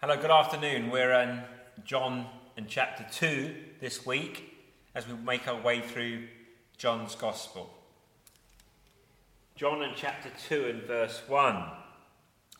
Hello, 0.00 0.16
good 0.16 0.30
afternoon. 0.30 0.90
We're 0.92 1.12
in 1.12 1.42
John 1.84 2.26
in 2.56 2.68
chapter 2.68 3.04
2 3.10 3.52
this 3.80 4.06
week 4.06 4.56
as 4.94 5.08
we 5.08 5.14
make 5.14 5.48
our 5.48 5.60
way 5.60 5.80
through 5.80 6.28
John's 6.76 7.16
Gospel. 7.16 7.68
John 9.56 9.82
in 9.82 9.90
chapter 9.96 10.30
2 10.48 10.66
and 10.66 10.82
verse 10.84 11.20
1. 11.26 11.64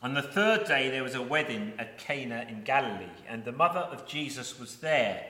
On 0.01 0.13
the 0.15 0.21
third 0.21 0.65
day 0.65 0.89
there 0.89 1.01
was 1.01 1.15
a 1.15 1.21
wedding 1.21 1.71
at 1.79 1.97
Cana 1.97 2.45
in 2.49 2.65
Galilee, 2.65 3.05
and 3.25 3.45
the 3.45 3.53
mother 3.53 3.87
of 3.89 4.05
Jesus 4.05 4.59
was 4.59 4.75
there. 4.75 5.25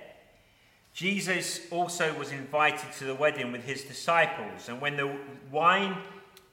Jesus 0.96 1.62
also 1.70 2.18
was 2.18 2.32
invited 2.32 2.92
to 2.94 3.04
the 3.04 3.14
wedding 3.14 3.52
with 3.52 3.66
his 3.66 3.84
disciples, 3.84 4.68
and 4.68 4.82
when 4.82 4.98
the 4.98 5.16
wine 5.52 5.96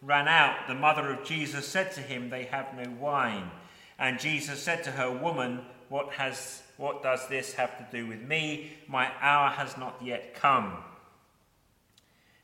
ran 0.03 0.29
out, 0.29 0.69
the 0.69 0.75
mother 0.75 1.11
of 1.11 1.25
Jesus 1.25 1.67
said 1.67 1.93
to 1.93 2.03
him, 2.03 2.29
They 2.29 2.45
have 2.45 2.75
no 2.77 2.91
wine. 3.01 3.51
And 3.99 4.21
Jesus 4.21 4.63
said 4.63 4.85
to 4.85 4.91
her, 4.93 5.11
Woman, 5.11 5.61
what, 5.89 6.13
has, 6.15 6.63
what 6.77 7.03
does 7.03 7.29
this 7.29 7.55
have 7.55 7.79
to 7.79 7.97
do 7.97 8.07
with 8.07 8.23
me? 8.23 8.73
My 8.89 9.11
hour 9.21 9.51
has 9.51 9.77
not 9.77 9.97
yet 10.03 10.35
come. 10.35 10.79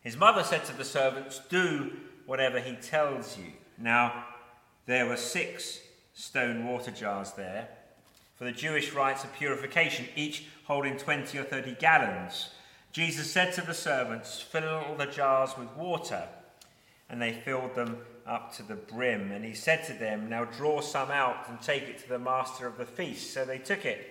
His 0.03 0.17
mother 0.17 0.43
said 0.43 0.65
to 0.67 0.77
the 0.77 0.85
servants, 0.85 1.41
Do 1.49 1.93
whatever 2.27 2.61
he 2.61 2.75
tells 2.77 3.37
you. 3.39 3.53
Now, 3.79 4.25
there 4.87 5.07
were 5.07 5.17
six 5.17 5.81
stone 6.15 6.67
water 6.67 6.91
jars 6.91 7.33
there 7.33 7.69
for 8.43 8.45
the 8.45 8.53
Jewish 8.53 8.93
rites 8.93 9.23
of 9.23 9.33
purification, 9.34 10.07
each 10.17 10.47
holding 10.65 10.97
20 10.97 11.39
or 11.39 11.45
30 11.45 11.77
gallons. 11.79 12.51
Jesus 12.91 13.31
said 13.31 13.53
to 13.55 13.61
the 13.61 13.73
servants, 13.73 14.41
Fill 14.41 14.97
the 14.98 15.07
jars 15.07 15.51
with 15.57 15.71
water. 15.77 16.27
And 17.09 17.23
they 17.23 17.33
filled 17.33 17.77
them 17.77 17.98
up 18.27 18.55
to 18.57 18.62
the 18.62 18.75
brim. 18.75 19.33
And 19.33 19.45
he 19.45 19.55
said 19.55 19.85
to 19.87 19.93
them, 19.93 20.29
Now 20.29 20.45
draw 20.45 20.81
some 20.81 21.11
out 21.11 21.49
and 21.49 21.61
take 21.61 21.85
it 21.85 21.99
to 21.99 22.09
the 22.09 22.19
master 22.19 22.67
of 22.67 22.79
the 22.79 22.87
feast. 22.87 23.33
So 23.33 23.45
they 23.45 23.59
took 23.59 23.85
it. 23.85 24.07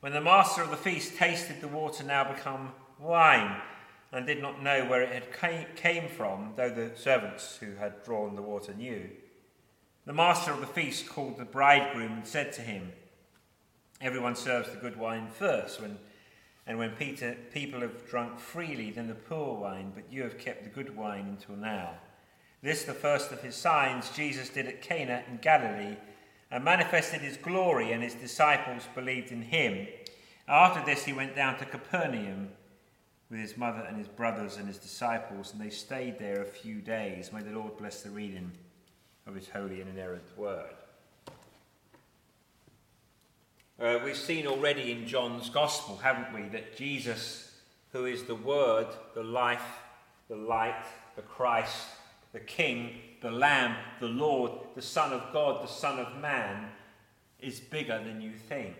When 0.00 0.12
the 0.12 0.20
master 0.20 0.62
of 0.62 0.70
the 0.70 0.76
feast 0.76 1.16
tasted 1.16 1.60
the 1.60 1.68
water 1.68 2.04
now 2.04 2.24
become 2.24 2.72
wine, 2.98 3.60
and 4.12 4.26
did 4.26 4.40
not 4.40 4.62
know 4.62 4.86
where 4.86 5.02
it 5.02 5.12
had 5.12 5.76
came 5.76 6.08
from, 6.08 6.52
though 6.56 6.70
the 6.70 6.92
servants 6.96 7.58
who 7.58 7.74
had 7.74 8.02
drawn 8.04 8.34
the 8.34 8.42
water 8.42 8.72
knew, 8.72 9.10
the 10.04 10.12
master 10.12 10.52
of 10.52 10.60
the 10.60 10.66
feast 10.66 11.08
called 11.08 11.36
the 11.36 11.44
bridegroom 11.44 12.12
and 12.12 12.26
said 12.26 12.52
to 12.54 12.62
him, 12.62 12.92
Everyone 14.00 14.36
serves 14.36 14.70
the 14.70 14.76
good 14.76 14.96
wine 14.96 15.28
first, 15.28 15.80
when, 15.80 15.98
and 16.66 16.78
when 16.78 16.92
Peter, 16.92 17.36
people 17.52 17.80
have 17.80 18.06
drunk 18.08 18.38
freely, 18.38 18.90
then 18.90 19.08
the 19.08 19.14
poor 19.14 19.58
wine, 19.60 19.92
but 19.94 20.10
you 20.10 20.22
have 20.22 20.38
kept 20.38 20.64
the 20.64 20.70
good 20.70 20.96
wine 20.96 21.26
until 21.28 21.56
now. 21.56 21.94
This, 22.66 22.82
the 22.82 22.94
first 22.94 23.30
of 23.30 23.42
his 23.42 23.54
signs, 23.54 24.10
Jesus 24.10 24.48
did 24.48 24.66
at 24.66 24.82
Cana 24.82 25.22
in 25.30 25.36
Galilee, 25.36 25.94
and 26.50 26.64
manifested 26.64 27.20
his 27.20 27.36
glory, 27.36 27.92
and 27.92 28.02
his 28.02 28.14
disciples 28.14 28.88
believed 28.92 29.30
in 29.30 29.42
him. 29.42 29.86
After 30.48 30.84
this, 30.84 31.04
he 31.04 31.12
went 31.12 31.36
down 31.36 31.58
to 31.58 31.64
Capernaum 31.64 32.48
with 33.30 33.38
his 33.38 33.56
mother 33.56 33.86
and 33.86 33.96
his 33.96 34.08
brothers 34.08 34.56
and 34.56 34.66
his 34.66 34.78
disciples, 34.78 35.52
and 35.52 35.60
they 35.60 35.70
stayed 35.70 36.18
there 36.18 36.42
a 36.42 36.44
few 36.44 36.80
days. 36.80 37.32
May 37.32 37.40
the 37.40 37.52
Lord 37.52 37.76
bless 37.78 38.02
the 38.02 38.10
reading 38.10 38.50
of 39.28 39.36
his 39.36 39.48
holy 39.48 39.80
and 39.80 39.88
inerrant 39.88 40.36
word. 40.36 40.74
Uh, 43.78 44.00
we've 44.04 44.16
seen 44.16 44.44
already 44.44 44.90
in 44.90 45.06
John's 45.06 45.50
Gospel, 45.50 45.98
haven't 45.98 46.34
we, 46.34 46.48
that 46.48 46.76
Jesus, 46.76 47.52
who 47.92 48.06
is 48.06 48.24
the 48.24 48.34
Word, 48.34 48.88
the 49.14 49.22
life, 49.22 49.82
the 50.28 50.34
light, 50.34 50.84
the 51.14 51.22
Christ, 51.22 51.86
the 52.36 52.40
King, 52.40 52.90
the 53.22 53.30
Lamb, 53.30 53.76
the 53.98 54.08
Lord, 54.08 54.52
the 54.74 54.82
Son 54.82 55.10
of 55.10 55.32
God, 55.32 55.64
the 55.64 55.72
Son 55.72 55.98
of 55.98 56.20
Man, 56.20 56.68
is 57.40 57.60
bigger 57.60 57.98
than 58.04 58.20
you 58.20 58.32
think. 58.32 58.76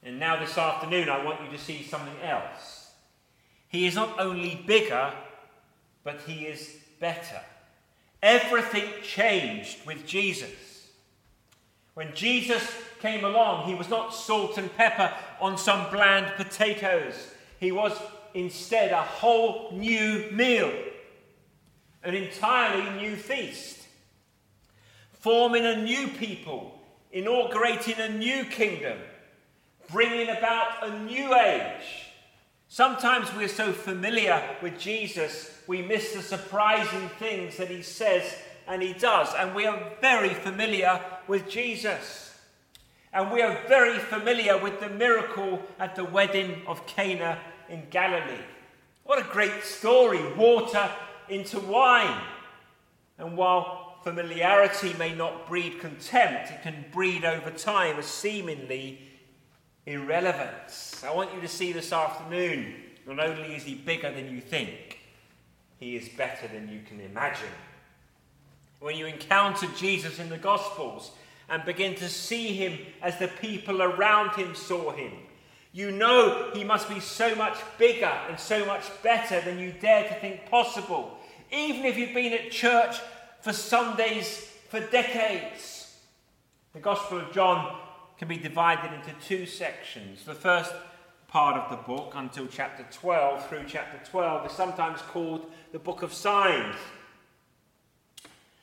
And 0.00 0.20
now, 0.20 0.38
this 0.38 0.56
afternoon, 0.56 1.08
I 1.08 1.24
want 1.24 1.42
you 1.42 1.50
to 1.50 1.58
see 1.58 1.82
something 1.82 2.14
else. 2.22 2.92
He 3.66 3.84
is 3.84 3.96
not 3.96 4.20
only 4.20 4.62
bigger, 4.64 5.12
but 6.04 6.20
he 6.20 6.44
is 6.44 6.76
better. 7.00 7.40
Everything 8.22 8.84
changed 9.02 9.84
with 9.84 10.06
Jesus. 10.06 10.86
When 11.94 12.14
Jesus 12.14 12.76
came 13.00 13.24
along, 13.24 13.66
he 13.66 13.74
was 13.74 13.88
not 13.88 14.14
salt 14.14 14.56
and 14.56 14.72
pepper 14.76 15.12
on 15.40 15.58
some 15.58 15.90
bland 15.90 16.32
potatoes. 16.36 17.32
He 17.58 17.72
was 17.72 18.00
instead 18.34 18.92
a 18.92 19.02
whole 19.02 19.72
new 19.72 20.30
meal, 20.30 20.72
an 22.06 22.14
entirely 22.14 22.88
new 23.00 23.16
feast, 23.16 23.80
forming 25.12 25.66
a 25.66 25.82
new 25.82 26.06
people, 26.06 26.72
inaugurating 27.10 27.98
a 27.98 28.08
new 28.08 28.44
kingdom, 28.44 28.96
bringing 29.90 30.28
about 30.28 30.86
a 30.86 31.00
new 31.00 31.34
age. 31.34 32.06
Sometimes 32.68 33.34
we're 33.34 33.48
so 33.48 33.72
familiar 33.72 34.40
with 34.62 34.78
Jesus, 34.78 35.50
we 35.66 35.82
miss 35.82 36.12
the 36.12 36.22
surprising 36.22 37.08
things 37.18 37.56
that 37.56 37.70
he 37.70 37.82
says 37.82 38.36
and 38.68 38.80
he 38.80 38.92
does. 38.92 39.34
And 39.36 39.52
we 39.52 39.66
are 39.66 39.90
very 40.00 40.32
familiar 40.32 41.00
with 41.26 41.48
Jesus. 41.48 42.38
And 43.12 43.32
we 43.32 43.42
are 43.42 43.58
very 43.66 43.98
familiar 43.98 44.58
with 44.58 44.78
the 44.78 44.90
miracle 44.90 45.60
at 45.80 45.96
the 45.96 46.04
wedding 46.04 46.62
of 46.68 46.86
Cana 46.86 47.40
in 47.68 47.82
Galilee. 47.90 48.44
What 49.02 49.18
a 49.18 49.32
great 49.32 49.64
story! 49.64 50.20
Water 50.34 50.88
into 51.30 51.58
wine. 51.60 52.22
And 53.18 53.36
while 53.36 53.98
familiarity 54.02 54.94
may 54.94 55.14
not 55.14 55.48
breed 55.48 55.80
contempt, 55.80 56.50
it 56.50 56.62
can 56.62 56.84
breed 56.92 57.24
over 57.24 57.50
time 57.50 57.98
a 57.98 58.02
seemingly 58.02 59.00
irrelevance. 59.86 61.02
I 61.04 61.14
want 61.14 61.34
you 61.34 61.40
to 61.40 61.48
see 61.48 61.72
this 61.72 61.92
afternoon 61.92 62.74
not 63.06 63.20
only 63.20 63.54
is 63.54 63.62
he 63.62 63.74
bigger 63.74 64.10
than 64.10 64.30
you 64.30 64.40
think, 64.40 64.98
he 65.78 65.96
is 65.96 66.08
better 66.08 66.48
than 66.48 66.68
you 66.68 66.80
can 66.86 67.00
imagine. 67.00 67.46
When 68.80 68.96
you 68.96 69.06
encounter 69.06 69.66
Jesus 69.76 70.18
in 70.18 70.28
the 70.28 70.38
Gospels 70.38 71.12
and 71.48 71.64
begin 71.64 71.94
to 71.96 72.08
see 72.08 72.52
him 72.54 72.78
as 73.02 73.18
the 73.18 73.28
people 73.28 73.82
around 73.82 74.30
him 74.30 74.54
saw 74.54 74.90
him, 74.92 75.12
you 75.76 75.90
know 75.90 76.50
he 76.54 76.64
must 76.64 76.88
be 76.88 77.00
so 77.00 77.34
much 77.34 77.58
bigger 77.76 78.10
and 78.30 78.40
so 78.40 78.64
much 78.64 78.84
better 79.02 79.42
than 79.42 79.58
you 79.58 79.74
dare 79.78 80.08
to 80.08 80.14
think 80.20 80.48
possible, 80.48 81.18
even 81.52 81.84
if 81.84 81.98
you've 81.98 82.14
been 82.14 82.32
at 82.32 82.50
church 82.50 82.96
for 83.42 83.52
Sundays 83.52 84.48
for 84.70 84.80
decades. 84.80 85.98
The 86.72 86.80
Gospel 86.80 87.18
of 87.18 87.30
John 87.30 87.76
can 88.16 88.26
be 88.26 88.38
divided 88.38 88.90
into 88.94 89.12
two 89.20 89.44
sections. 89.44 90.24
The 90.24 90.34
first 90.34 90.72
part 91.28 91.56
of 91.56 91.70
the 91.70 91.82
book, 91.86 92.14
until 92.16 92.46
chapter 92.46 92.86
12, 92.90 93.46
through 93.46 93.64
chapter 93.68 94.00
12, 94.10 94.46
is 94.46 94.52
sometimes 94.52 95.02
called 95.02 95.44
the 95.72 95.78
Book 95.78 96.00
of 96.00 96.14
Signs. 96.14 96.76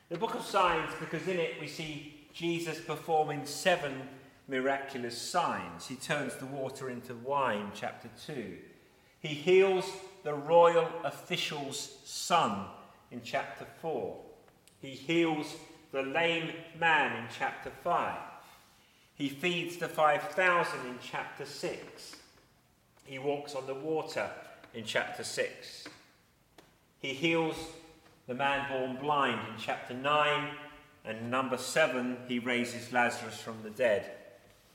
The 0.10 0.18
Book 0.18 0.34
of 0.34 0.44
Signs 0.44 0.90
because 1.00 1.28
in 1.28 1.38
it 1.38 1.62
we 1.62 1.68
see 1.68 2.26
Jesus 2.34 2.80
performing 2.80 3.46
seven 3.46 4.02
miraculous 4.48 5.18
signs. 5.18 5.88
He 5.88 5.96
turns 5.96 6.36
the 6.36 6.46
water 6.46 6.90
into 6.90 7.16
wine, 7.16 7.72
chapter 7.74 8.10
2. 8.26 8.58
He 9.20 9.30
heals 9.30 9.86
the 10.24 10.34
royal 10.34 10.90
official's 11.04 11.98
son 12.04 12.66
in 13.12 13.22
chapter 13.24 13.66
4. 13.82 14.18
He 14.82 14.90
heals 14.90 15.56
the 15.92 16.02
lame 16.02 16.52
man 16.80 17.16
in 17.18 17.26
chapter 17.38 17.72
5. 17.84 18.18
He 19.16 19.30
feeds 19.30 19.78
the 19.78 19.88
5,000 19.88 20.80
in 20.88 20.98
chapter 21.02 21.46
6. 21.46 22.16
He 23.06 23.20
walks 23.20 23.56
on 23.56 23.68
the 23.68 23.76
water 23.76 24.30
in 24.74 24.84
chapter 24.84 25.24
6. 25.24 25.86
He 27.00 27.14
heals 27.14 27.56
the 28.28 28.34
man 28.34 28.70
born 28.70 28.98
blind 28.98 29.40
in 29.50 29.56
chapter 29.58 29.94
9. 29.94 30.50
And 31.06 31.30
number 31.30 31.58
7, 31.58 32.18
he 32.28 32.40
raises 32.40 32.92
Lazarus 32.92 33.40
from 33.40 33.62
the 33.62 33.70
dead 33.70 34.23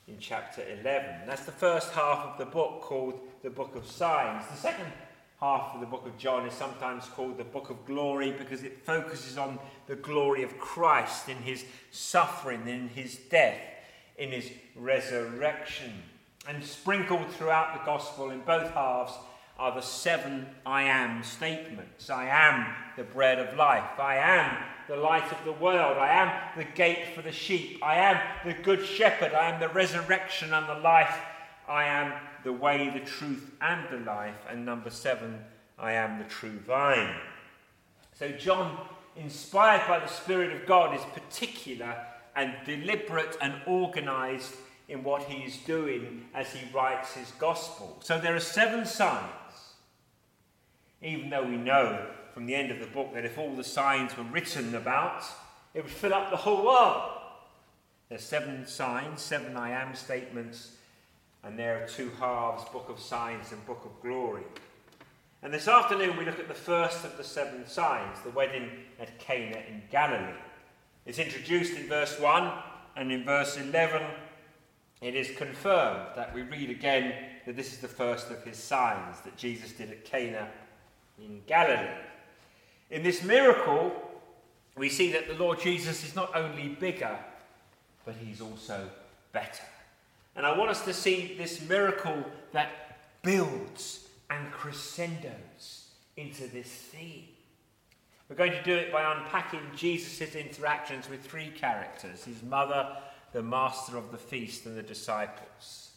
in 0.08 0.16
chapter 0.18 0.62
11. 0.80 1.26
That's 1.26 1.44
the 1.44 1.52
first 1.52 1.92
half 1.92 2.24
of 2.24 2.38
the 2.38 2.46
book 2.46 2.80
called 2.80 3.20
the 3.42 3.50
Book 3.50 3.76
of 3.76 3.86
Signs. 3.86 4.44
The 4.50 4.56
second 4.56 4.86
half 5.38 5.74
of 5.74 5.80
the 5.80 5.86
book 5.86 6.06
of 6.06 6.16
John 6.16 6.46
is 6.46 6.54
sometimes 6.54 7.04
called 7.04 7.36
the 7.36 7.44
book 7.44 7.68
of 7.70 7.84
glory 7.84 8.32
because 8.32 8.62
it 8.62 8.84
focuses 8.84 9.36
on 9.36 9.58
the 9.86 9.96
glory 9.96 10.42
of 10.42 10.58
Christ 10.58 11.28
in 11.28 11.36
his 11.36 11.64
suffering, 11.90 12.66
in 12.66 12.88
his 12.88 13.16
death, 13.16 13.60
in 14.16 14.30
his 14.30 14.50
resurrection. 14.74 15.92
And 16.48 16.64
sprinkled 16.64 17.30
throughout 17.30 17.74
the 17.74 17.84
gospel 17.84 18.30
in 18.30 18.40
both 18.40 18.70
halves 18.72 19.12
are 19.58 19.74
the 19.74 19.82
seven 19.82 20.46
I 20.64 20.84
am 20.84 21.22
statements. 21.22 22.08
I 22.08 22.26
am 22.26 22.66
the 22.96 23.04
bread 23.04 23.38
of 23.38 23.56
life. 23.56 23.98
I 23.98 24.16
am 24.16 24.56
the 24.88 24.96
light 24.96 25.30
of 25.30 25.44
the 25.44 25.52
world. 25.52 25.98
I 25.98 26.08
am 26.08 26.32
the 26.56 26.64
gate 26.64 27.14
for 27.14 27.22
the 27.22 27.32
sheep. 27.32 27.78
I 27.82 27.96
am 27.96 28.18
the 28.44 28.54
good 28.54 28.84
shepherd. 28.84 29.34
I 29.34 29.50
am 29.50 29.60
the 29.60 29.68
resurrection 29.68 30.52
and 30.52 30.68
the 30.68 30.80
life. 30.80 31.14
I 31.68 31.84
am 31.84 32.12
the 32.42 32.52
way, 32.52 32.90
the 32.92 33.04
truth, 33.04 33.50
and 33.60 33.86
the 33.90 34.04
life. 34.04 34.36
And 34.48 34.64
number 34.64 34.90
seven, 34.90 35.38
I 35.78 35.92
am 35.92 36.18
the 36.18 36.24
true 36.24 36.58
vine. 36.66 37.14
So, 38.14 38.30
John, 38.30 38.78
inspired 39.16 39.86
by 39.86 39.98
the 39.98 40.06
Spirit 40.06 40.52
of 40.52 40.66
God, 40.66 40.96
is 40.96 41.02
particular 41.12 41.94
and 42.34 42.54
deliberate 42.64 43.36
and 43.42 43.54
organized 43.66 44.54
in 44.88 45.04
what 45.04 45.24
he 45.24 45.44
is 45.44 45.58
doing 45.58 46.24
as 46.34 46.52
he 46.52 46.66
writes 46.74 47.12
his 47.12 47.30
gospel. 47.32 47.98
So 48.00 48.18
there 48.18 48.34
are 48.34 48.40
seven 48.40 48.86
signs. 48.86 49.24
Even 51.02 51.30
though 51.30 51.44
we 51.44 51.56
know 51.56 52.06
from 52.38 52.46
the 52.46 52.54
end 52.54 52.70
of 52.70 52.78
the 52.78 52.86
book 52.86 53.12
that 53.14 53.24
if 53.24 53.36
all 53.36 53.52
the 53.56 53.64
signs 53.64 54.16
were 54.16 54.22
written 54.22 54.72
about, 54.76 55.24
it 55.74 55.82
would 55.82 55.90
fill 55.90 56.14
up 56.14 56.30
the 56.30 56.36
whole 56.36 56.64
world. 56.64 57.10
There's 58.08 58.22
seven 58.22 58.64
signs, 58.64 59.20
seven 59.20 59.56
I 59.56 59.70
am 59.70 59.96
statements, 59.96 60.76
and 61.42 61.58
there 61.58 61.82
are 61.82 61.88
two 61.88 62.12
halves 62.20 62.64
book 62.66 62.90
of 62.90 63.00
signs 63.00 63.50
and 63.50 63.66
book 63.66 63.82
of 63.84 64.00
glory. 64.00 64.44
And 65.42 65.52
this 65.52 65.66
afternoon 65.66 66.16
we 66.16 66.24
look 66.24 66.38
at 66.38 66.46
the 66.46 66.54
first 66.54 67.04
of 67.04 67.16
the 67.16 67.24
seven 67.24 67.66
signs, 67.66 68.20
the 68.22 68.30
wedding 68.30 68.70
at 69.00 69.18
Cana 69.18 69.58
in 69.68 69.82
Galilee. 69.90 70.38
It's 71.06 71.18
introduced 71.18 71.76
in 71.76 71.88
verse 71.88 72.20
1, 72.20 72.52
and 72.94 73.10
in 73.10 73.24
verse 73.24 73.56
11 73.56 74.00
it 75.02 75.16
is 75.16 75.36
confirmed 75.36 76.06
that 76.14 76.32
we 76.32 76.42
read 76.42 76.70
again 76.70 77.14
that 77.46 77.56
this 77.56 77.72
is 77.72 77.78
the 77.78 77.88
first 77.88 78.30
of 78.30 78.44
his 78.44 78.58
signs 78.58 79.22
that 79.22 79.36
Jesus 79.36 79.72
did 79.72 79.90
at 79.90 80.04
Cana 80.04 80.46
in 81.18 81.42
Galilee. 81.48 82.04
In 82.90 83.02
this 83.02 83.22
miracle, 83.22 83.92
we 84.76 84.88
see 84.88 85.12
that 85.12 85.28
the 85.28 85.34
Lord 85.34 85.60
Jesus 85.60 86.04
is 86.04 86.16
not 86.16 86.34
only 86.34 86.68
bigger, 86.68 87.18
but 88.04 88.14
he's 88.14 88.40
also 88.40 88.88
better. 89.32 89.64
And 90.34 90.46
I 90.46 90.56
want 90.56 90.70
us 90.70 90.84
to 90.84 90.94
see 90.94 91.34
this 91.36 91.60
miracle 91.68 92.24
that 92.52 92.98
builds 93.22 94.08
and 94.30 94.50
crescendos 94.52 95.88
into 96.16 96.46
this 96.46 96.68
theme. 96.68 97.24
We're 98.28 98.36
going 98.36 98.52
to 98.52 98.62
do 98.62 98.74
it 98.74 98.92
by 98.92 99.10
unpacking 99.16 99.60
Jesus' 99.74 100.34
interactions 100.34 101.08
with 101.08 101.22
three 101.22 101.50
characters 101.50 102.24
his 102.24 102.42
mother, 102.42 102.96
the 103.32 103.42
master 103.42 103.96
of 103.96 104.12
the 104.12 104.18
feast, 104.18 104.66
and 104.66 104.76
the 104.76 104.82
disciples. 104.82 105.90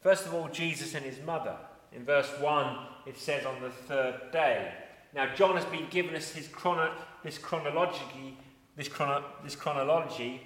First 0.00 0.26
of 0.26 0.34
all, 0.34 0.48
Jesus 0.48 0.94
and 0.94 1.04
his 1.04 1.20
mother. 1.24 1.56
In 1.92 2.04
verse 2.04 2.30
1, 2.40 2.78
it 3.06 3.18
says, 3.18 3.44
on 3.44 3.60
the 3.60 3.70
third 3.70 4.32
day. 4.32 4.72
Now, 5.14 5.34
John 5.34 5.56
has 5.56 5.64
been 5.64 5.88
given 5.90 6.14
us 6.14 6.30
his 6.30 6.48
chrono- 6.48 6.94
this 7.22 7.38
chronology, 7.38 8.38
this, 8.76 8.88
chrono- 8.88 9.24
this 9.42 9.56
chronology, 9.56 10.40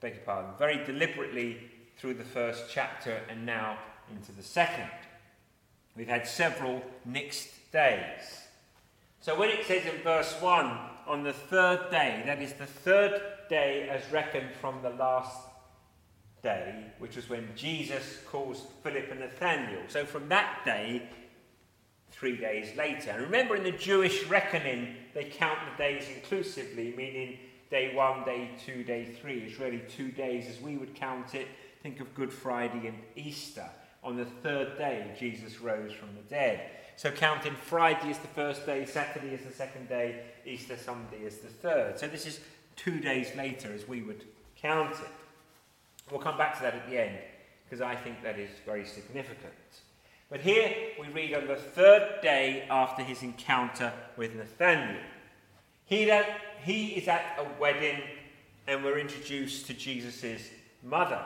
beg 0.00 0.14
your 0.14 0.22
pardon, 0.24 0.52
very 0.58 0.84
deliberately 0.84 1.70
through 1.96 2.14
the 2.14 2.24
first 2.24 2.64
chapter 2.70 3.22
and 3.28 3.44
now 3.44 3.78
into 4.10 4.32
the 4.32 4.42
second. 4.42 4.90
We've 5.96 6.08
had 6.08 6.26
several 6.26 6.82
mixed 7.04 7.72
days. 7.72 8.42
So 9.20 9.38
when 9.38 9.48
it 9.48 9.64
says 9.66 9.84
in 9.86 10.02
verse 10.02 10.34
1, 10.40 10.78
on 11.06 11.22
the 11.22 11.32
third 11.32 11.90
day, 11.90 12.22
that 12.26 12.40
is 12.40 12.52
the 12.54 12.66
third 12.66 13.20
day 13.48 13.88
as 13.88 14.10
reckoned 14.12 14.50
from 14.60 14.82
the 14.82 14.90
last 14.90 15.36
day, 16.42 16.86
which 16.98 17.16
was 17.16 17.28
when 17.28 17.48
Jesus 17.56 18.18
calls 18.26 18.66
Philip 18.82 19.10
and 19.10 19.20
Nathanael. 19.20 19.82
So 19.88 20.04
from 20.04 20.28
that 20.28 20.60
day, 20.64 21.08
three 22.18 22.36
days 22.36 22.76
later. 22.76 23.10
And 23.10 23.22
remember, 23.22 23.56
in 23.56 23.64
the 23.64 23.72
Jewish 23.72 24.24
reckoning, 24.26 24.94
they 25.14 25.24
count 25.24 25.58
the 25.70 25.82
days 25.82 26.08
inclusively, 26.14 26.94
meaning 26.96 27.38
day 27.70 27.94
one, 27.94 28.24
day 28.24 28.50
two, 28.64 28.84
day 28.84 29.04
three. 29.20 29.40
It's 29.40 29.58
really 29.58 29.82
two 29.96 30.10
days 30.10 30.46
as 30.48 30.60
we 30.60 30.76
would 30.76 30.94
count 30.94 31.34
it. 31.34 31.48
Think 31.82 32.00
of 32.00 32.14
Good 32.14 32.32
Friday 32.32 32.86
and 32.86 32.98
Easter. 33.16 33.68
On 34.02 34.16
the 34.16 34.24
third 34.24 34.78
day, 34.78 35.10
Jesus 35.18 35.60
rose 35.60 35.92
from 35.92 36.14
the 36.14 36.22
dead. 36.28 36.70
So 36.96 37.10
counting 37.10 37.54
Friday 37.54 38.10
as 38.10 38.18
the 38.18 38.28
first 38.28 38.64
day, 38.66 38.86
Saturday 38.86 39.34
as 39.34 39.42
the 39.42 39.52
second 39.52 39.88
day, 39.88 40.22
Easter 40.46 40.76
Sunday 40.76 41.26
as 41.26 41.38
the 41.38 41.48
third. 41.48 41.98
So 41.98 42.06
this 42.06 42.26
is 42.26 42.40
two 42.76 43.00
days 43.00 43.34
later 43.36 43.72
as 43.72 43.88
we 43.88 44.02
would 44.02 44.24
count 44.56 44.92
it. 44.92 46.10
We'll 46.10 46.20
come 46.20 46.38
back 46.38 46.56
to 46.56 46.62
that 46.62 46.74
at 46.74 46.88
the 46.88 47.00
end 47.00 47.18
because 47.64 47.80
I 47.80 47.96
think 47.96 48.22
that 48.22 48.38
is 48.38 48.50
very 48.64 48.84
significant. 48.84 49.54
But 50.34 50.40
here 50.40 50.74
we 50.98 51.06
read 51.10 51.32
on 51.32 51.46
the 51.46 51.54
third 51.54 52.20
day 52.20 52.66
after 52.68 53.04
his 53.04 53.22
encounter 53.22 53.92
with 54.16 54.34
Nathanael. 54.34 54.96
He, 55.84 56.06
that, 56.06 56.26
he 56.64 56.88
is 56.88 57.06
at 57.06 57.38
a 57.38 57.46
wedding 57.60 58.00
and 58.66 58.82
we're 58.82 58.98
introduced 58.98 59.68
to 59.68 59.74
Jesus' 59.74 60.50
mother. 60.82 61.22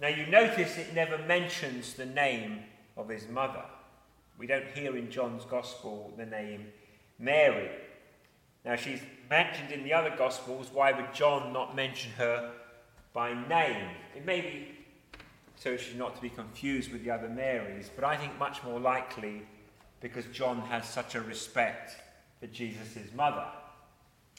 Now, 0.00 0.08
you 0.08 0.26
notice 0.26 0.78
it 0.78 0.92
never 0.92 1.16
mentions 1.16 1.94
the 1.94 2.06
name 2.06 2.64
of 2.96 3.08
his 3.08 3.28
mother. 3.28 3.62
We 4.36 4.48
don't 4.48 4.66
hear 4.74 4.96
in 4.96 5.08
John's 5.08 5.44
Gospel 5.44 6.12
the 6.16 6.26
name 6.26 6.72
Mary. 7.20 7.70
Now, 8.64 8.74
she's 8.74 9.02
mentioned 9.30 9.70
in 9.70 9.84
the 9.84 9.92
other 9.92 10.12
Gospels. 10.18 10.70
Why 10.72 10.90
would 10.90 11.14
John 11.14 11.52
not 11.52 11.76
mention 11.76 12.10
her 12.18 12.50
by 13.12 13.32
name? 13.48 13.90
It 14.16 14.26
may 14.26 14.40
be 14.40 14.81
so 15.56 15.76
she's 15.76 15.96
not 15.96 16.16
to 16.16 16.22
be 16.22 16.30
confused 16.30 16.92
with 16.92 17.04
the 17.04 17.10
other 17.10 17.28
Marys, 17.28 17.90
but 17.94 18.04
I 18.04 18.16
think 18.16 18.38
much 18.38 18.62
more 18.64 18.80
likely 18.80 19.42
because 20.00 20.24
John 20.26 20.60
has 20.62 20.88
such 20.88 21.14
a 21.14 21.20
respect 21.20 21.92
for 22.40 22.46
Jesus' 22.48 23.12
mother. 23.14 23.46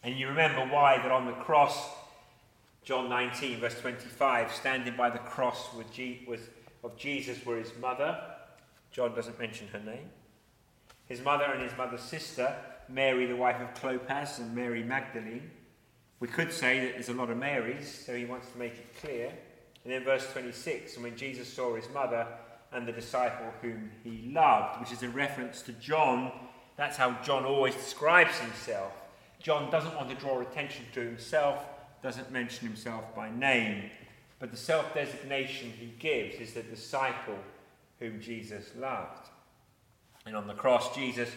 And 0.03 0.17
you 0.17 0.27
remember 0.27 0.61
why 0.61 0.97
that 0.97 1.11
on 1.11 1.25
the 1.25 1.31
cross 1.33 1.89
John 2.83 3.07
19, 3.07 3.61
verse 3.61 3.79
25, 3.79 4.51
standing 4.51 4.95
by 4.97 5.09
the 5.09 5.19
cross 5.19 5.73
with 5.73 5.91
G- 5.93 6.27
of 6.83 6.97
Jesus 6.97 7.45
were 7.45 7.55
his 7.55 7.71
mother. 7.79 8.19
John 8.91 9.15
doesn't 9.15 9.39
mention 9.39 9.69
her 9.69 9.79
name. 9.79 10.09
His 11.05 11.21
mother 11.21 11.45
and 11.45 11.61
his 11.61 11.77
mother's 11.77 12.01
sister, 12.01 12.53
Mary, 12.89 13.25
the 13.25 13.37
wife 13.37 13.61
of 13.61 13.73
Clopas, 13.75 14.39
and 14.39 14.53
Mary 14.53 14.83
Magdalene. 14.83 15.49
We 16.19 16.27
could 16.27 16.51
say 16.51 16.81
that 16.81 16.93
there's 16.93 17.07
a 17.07 17.13
lot 17.13 17.29
of 17.29 17.37
Marys, 17.37 18.03
so 18.05 18.13
he 18.15 18.25
wants 18.25 18.51
to 18.51 18.57
make 18.57 18.73
it 18.73 18.99
clear. 18.99 19.31
And 19.83 19.93
then 19.93 20.03
verse 20.03 20.31
26, 20.31 20.95
and 20.95 21.03
when 21.03 21.17
Jesus 21.17 21.51
saw 21.51 21.75
his 21.75 21.89
mother 21.93 22.25
and 22.71 22.87
the 22.87 22.91
disciple 22.91 23.53
whom 23.61 23.91
he 24.03 24.31
loved, 24.31 24.79
which 24.79 24.91
is 24.91 25.03
a 25.03 25.09
reference 25.09 25.61
to 25.63 25.73
John, 25.73 26.31
that's 26.77 26.97
how 26.97 27.17
John 27.23 27.45
always 27.45 27.75
describes 27.75 28.37
himself. 28.39 28.93
John 29.41 29.69
doesn't 29.69 29.95
want 29.95 30.09
to 30.09 30.15
draw 30.15 30.39
attention 30.39 30.85
to 30.93 31.01
himself, 31.01 31.65
doesn't 32.01 32.31
mention 32.31 32.67
himself 32.67 33.13
by 33.15 33.29
name, 33.29 33.89
but 34.39 34.51
the 34.51 34.57
self 34.57 34.93
designation 34.93 35.71
he 35.77 35.93
gives 35.99 36.35
is 36.35 36.53
the 36.53 36.63
disciple 36.63 37.37
whom 37.99 38.21
Jesus 38.21 38.71
loved. 38.77 39.29
And 40.25 40.35
on 40.35 40.47
the 40.47 40.53
cross, 40.53 40.95
Jesus 40.95 41.29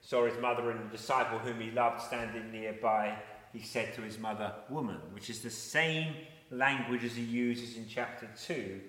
saw 0.00 0.26
his 0.26 0.38
mother 0.40 0.70
and 0.70 0.80
the 0.80 0.96
disciple 0.96 1.38
whom 1.38 1.60
he 1.60 1.70
loved 1.70 2.00
standing 2.00 2.50
nearby. 2.50 3.16
He 3.52 3.60
said 3.60 3.94
to 3.94 4.02
his 4.02 4.18
mother, 4.18 4.52
Woman, 4.68 5.00
which 5.12 5.28
is 5.28 5.40
the 5.40 5.50
same 5.50 6.14
language 6.50 7.04
as 7.04 7.14
he 7.14 7.22
uses 7.22 7.76
in 7.76 7.86
chapter 7.88 8.28
2. 8.44 8.80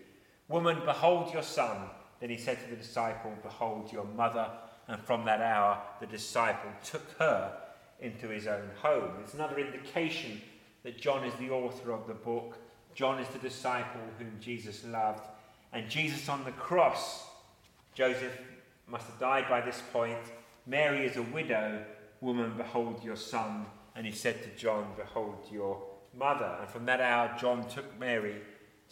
Woman, 0.47 0.81
behold 0.85 1.33
your 1.33 1.43
son. 1.43 1.77
Then 2.19 2.29
he 2.29 2.37
said 2.37 2.59
to 2.61 2.69
the 2.69 2.75
disciple, 2.75 3.33
Behold 3.41 3.91
your 3.91 4.05
mother. 4.05 4.49
And 4.87 5.01
from 5.01 5.25
that 5.25 5.41
hour, 5.41 5.81
the 5.99 6.07
disciple 6.07 6.71
took 6.83 7.09
her 7.17 7.57
into 7.99 8.27
his 8.27 8.47
own 8.47 8.69
home. 8.81 9.11
It's 9.23 9.33
another 9.33 9.59
indication 9.59 10.41
that 10.83 10.99
John 10.99 11.23
is 11.23 11.33
the 11.35 11.51
author 11.51 11.91
of 11.91 12.07
the 12.07 12.13
book. 12.13 12.57
John 12.93 13.19
is 13.19 13.27
the 13.29 13.39
disciple 13.39 14.01
whom 14.17 14.37
Jesus 14.39 14.83
loved. 14.85 15.27
And 15.71 15.89
Jesus 15.89 16.27
on 16.27 16.43
the 16.43 16.51
cross, 16.51 17.25
Joseph 17.93 18.37
must 18.87 19.07
have 19.07 19.19
died 19.19 19.45
by 19.47 19.61
this 19.61 19.81
point. 19.93 20.17
Mary 20.65 21.05
is 21.05 21.15
a 21.15 21.21
widow. 21.21 21.83
Woman, 22.19 22.53
behold 22.57 23.03
your 23.03 23.15
son. 23.15 23.65
And 23.95 24.05
he 24.05 24.11
said 24.11 24.43
to 24.43 24.49
John, 24.61 24.87
Behold 24.97 25.47
your 25.51 25.81
mother. 26.17 26.57
And 26.59 26.69
from 26.69 26.85
that 26.85 27.01
hour, 27.01 27.35
John 27.39 27.67
took 27.67 27.99
Mary 27.99 28.35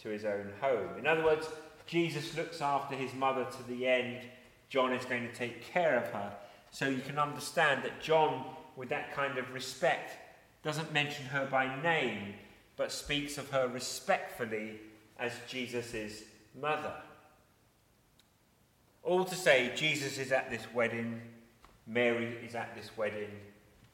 to 0.02 0.08
his 0.08 0.24
own 0.24 0.52
home. 0.60 0.98
In 0.98 1.06
other 1.06 1.24
words, 1.24 1.48
Jesus 1.86 2.36
looks 2.36 2.60
after 2.60 2.94
his 2.94 3.12
mother 3.14 3.44
to 3.44 3.68
the 3.68 3.86
end. 3.86 4.18
John 4.68 4.92
is 4.92 5.04
going 5.04 5.26
to 5.26 5.34
take 5.34 5.64
care 5.64 5.98
of 5.98 6.10
her. 6.12 6.32
So 6.70 6.88
you 6.88 7.00
can 7.00 7.18
understand 7.18 7.82
that 7.82 8.00
John, 8.00 8.44
with 8.76 8.88
that 8.90 9.12
kind 9.14 9.38
of 9.38 9.52
respect, 9.52 10.16
doesn't 10.62 10.92
mention 10.92 11.26
her 11.26 11.46
by 11.50 11.80
name, 11.82 12.34
but 12.76 12.92
speaks 12.92 13.38
of 13.38 13.50
her 13.50 13.68
respectfully 13.68 14.78
as 15.18 15.32
Jesus' 15.48 16.22
mother. 16.60 16.94
All 19.02 19.24
to 19.24 19.34
say, 19.34 19.72
Jesus 19.74 20.18
is 20.18 20.30
at 20.30 20.50
this 20.50 20.66
wedding, 20.74 21.20
Mary 21.86 22.36
is 22.46 22.54
at 22.54 22.74
this 22.76 22.96
wedding. 22.96 23.30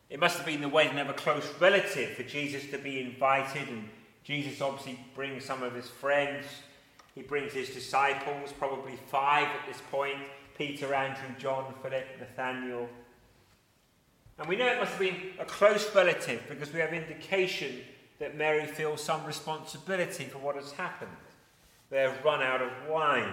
It 0.09 0.21
must 0.21 0.37
have 0.37 0.47
been 0.47 0.61
the 0.61 0.69
wedding 0.69 0.99
of 0.99 1.09
a 1.09 1.15
close 1.15 1.47
relative 1.61 2.11
for 2.11 2.23
Jesus 2.23 2.71
to 2.71 2.79
be 2.79 3.01
invited, 3.01 3.69
and 3.69 3.89
Jesus 4.23 4.61
obviously 4.61 4.99
brings 5.15 5.45
some 5.45 5.63
of 5.63 5.75
his 5.75 5.89
friends. 5.89 6.47
He 7.15 7.23
brings 7.23 7.53
his 7.53 7.71
disciples, 7.71 8.53
probably 8.53 8.97
five 9.09 9.49
at 9.49 9.67
this 9.67 9.83
point 9.91 10.19
Peter, 10.57 10.95
Andrew, 10.95 11.35
John, 11.39 11.75
Philip, 11.83 12.07
Nathanael. 12.19 12.89
And 14.39 14.49
we 14.49 14.57
know 14.57 14.67
it 14.67 14.79
must 14.79 14.93
have 14.93 15.01
been 15.01 15.33
a 15.39 15.45
close 15.45 15.95
relative 15.95 16.43
because 16.49 16.73
we 16.73 16.81
have 16.81 16.93
indication 16.93 17.81
that 18.19 18.37
Mary 18.37 18.67
feels 18.67 19.03
some 19.03 19.25
responsibility 19.25 20.25
for 20.25 20.39
what 20.39 20.57
has 20.57 20.73
happened. 20.73 21.11
They 21.91 22.01
have 22.01 22.25
run 22.25 22.43
out 22.43 22.63
of 22.63 22.71
wine. 22.89 23.33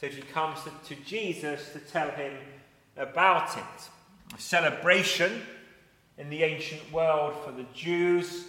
So 0.00 0.08
she 0.08 0.22
comes 0.22 0.58
to, 0.64 0.94
to 0.94 1.02
Jesus 1.02 1.72
to 1.72 1.78
tell 1.78 2.10
him 2.10 2.32
about 2.96 3.56
it. 3.56 3.88
A 4.36 4.40
celebration 4.40 5.42
in 6.18 6.30
the 6.30 6.42
ancient 6.42 6.92
world 6.92 7.34
for 7.44 7.52
the 7.52 7.66
Jews, 7.74 8.44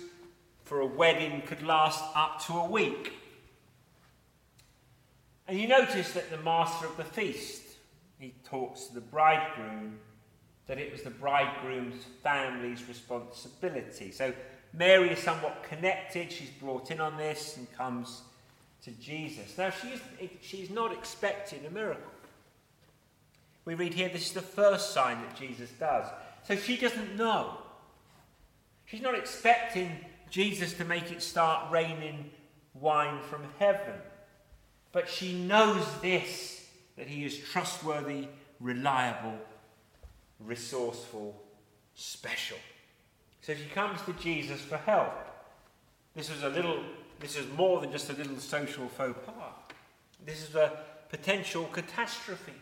for 0.64 0.80
a 0.80 0.86
wedding 0.86 1.42
could 1.46 1.64
last 1.64 2.04
up 2.16 2.44
to 2.46 2.54
a 2.54 2.70
week. 2.70 3.14
And 5.48 5.60
you 5.60 5.68
notice 5.68 6.14
that 6.14 6.30
the 6.30 6.38
master 6.38 6.86
of 6.86 6.96
the 6.98 7.04
feast, 7.04 7.62
he 8.20 8.34
talks 8.46 8.86
to 8.86 8.94
the 8.94 9.02
bridegroom 9.02 10.00
that 10.68 10.78
it 10.78 10.92
was 10.92 11.02
the 11.02 11.10
bridegroom's 11.10 12.06
family's 12.24 12.88
responsibility. 12.88 14.12
So 14.12 14.34
Mary 14.74 15.10
is 15.10 15.20
somewhat 15.20 15.64
connected. 15.64 16.32
She's 16.32 16.50
brought 16.50 16.90
in 16.90 17.02
on 17.02 17.18
this 17.18 17.58
and 17.58 17.72
comes 17.76 18.22
to 18.84 18.92
Jesus. 18.92 19.58
Now, 19.58 19.72
she 19.72 19.90
is, 19.90 20.02
she's 20.42 20.70
not 20.70 20.94
expecting 20.94 21.66
a 21.66 21.70
miracle. 21.70 22.12
We 23.66 23.76
read 23.76 23.94
here 23.94 24.10
this 24.10 24.28
is 24.28 24.34
the 24.34 24.42
first 24.42 24.94
sign 24.94 25.22
that 25.22 25.36
Jesus 25.36 25.70
does. 25.80 26.06
So 26.48 26.56
she 26.56 26.78
doesn't 26.78 27.16
know. 27.16 27.58
She's 28.86 29.02
not 29.02 29.16
expecting 29.16 29.92
Jesus 30.30 30.74
to 30.74 30.86
make 30.86 31.12
it 31.12 31.22
start 31.22 31.72
raining 31.72 32.32
wine 32.74 33.20
from 33.30 33.44
heaven. 33.60 33.94
But 34.92 35.10
she 35.10 35.34
knows 35.34 35.86
this 36.02 36.68
that 36.98 37.08
he 37.08 37.26
is 37.26 37.38
trustworthy, 37.38 38.28
reliable, 38.60 39.38
resourceful, 40.40 41.42
special. 41.96 42.58
So 43.42 43.54
she 43.56 43.66
comes 43.74 44.02
to 44.04 44.14
Jesus 44.14 44.62
for 44.62 44.78
help. 44.78 45.14
This 46.16 46.30
was 46.30 46.44
a 46.44 46.50
little, 46.50 46.84
this 47.20 47.36
is 47.36 47.46
more 47.58 47.82
than 47.82 47.92
just 47.92 48.10
a 48.10 48.14
little 48.14 48.38
social 48.38 48.88
faux 48.88 49.18
pas. 49.26 49.54
This 50.26 50.48
is 50.48 50.56
a 50.56 50.80
potential 51.10 51.66
catastrophe. 51.72 52.54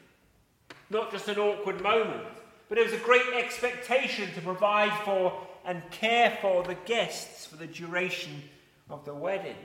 Not 0.90 1.12
just 1.12 1.28
an 1.28 1.38
awkward 1.38 1.82
moment, 1.82 2.28
but 2.72 2.78
it 2.78 2.86
was 2.86 2.94
a 2.94 3.04
great 3.04 3.34
expectation 3.34 4.32
to 4.34 4.40
provide 4.40 4.98
for 5.04 5.46
and 5.66 5.82
care 5.92 6.38
for 6.42 6.64
the 6.64 6.76
guests 6.86 7.46
for 7.46 7.58
the 7.58 7.68
duration 7.68 8.42
of 8.90 9.04
the 9.04 9.14
wedding. 9.14 9.58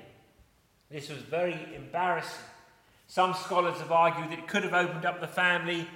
This 0.91 1.09
was 1.09 1.21
very 1.21 1.57
embarrassing. 1.77 2.43
Some 3.07 3.33
scholars 3.35 3.79
have 3.79 3.93
argued 3.93 4.33
that 4.33 4.41
it 4.41 4.49
could 4.49 4.65
have 4.65 4.75
opened 4.75 5.05
up 5.05 5.21
the 5.21 5.29
family 5.29 5.87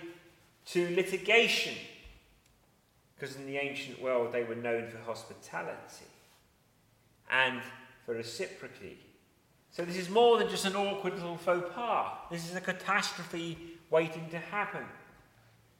to 0.66 0.94
litigation 0.94 1.74
because 3.18 3.34
in 3.34 3.44
the 3.44 3.56
ancient 3.56 4.00
world 4.00 4.30
they 4.30 4.44
were 4.44 4.54
known 4.54 4.88
for 4.88 4.98
hospitality 4.98 6.06
and 7.28 7.60
for 8.06 8.14
reciprocity. 8.14 9.00
So 9.72 9.84
this 9.84 9.96
is 9.96 10.08
more 10.08 10.38
than 10.38 10.48
just 10.48 10.64
an 10.64 10.76
awkward 10.76 11.14
little 11.14 11.38
faux 11.38 11.74
pas. 11.74 12.06
This 12.30 12.48
is 12.48 12.54
a 12.54 12.60
catastrophe 12.60 13.58
waiting 13.90 14.28
to 14.30 14.38
happen. 14.38 14.84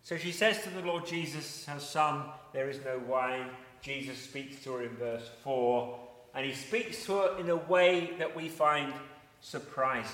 So 0.02 0.16
she 0.16 0.32
says 0.32 0.62
to 0.62 0.70
the 0.70 0.82
Lord 0.82 1.06
Jesus, 1.06 1.66
her 1.66 1.80
son, 1.80 2.24
there 2.52 2.68
is 2.68 2.80
no 2.84 3.00
wine. 3.06 3.46
Jesus 3.82 4.18
speaks 4.18 4.62
to 4.64 4.72
her 4.72 4.82
in 4.82 4.96
verse 4.96 5.28
4, 5.42 5.98
and 6.34 6.46
he 6.46 6.52
speaks 6.52 7.04
to 7.06 7.18
her 7.18 7.38
in 7.38 7.48
a 7.48 7.56
way 7.56 8.10
that 8.18 8.34
we 8.34 8.48
find 8.48 8.92
surprising. 9.40 10.10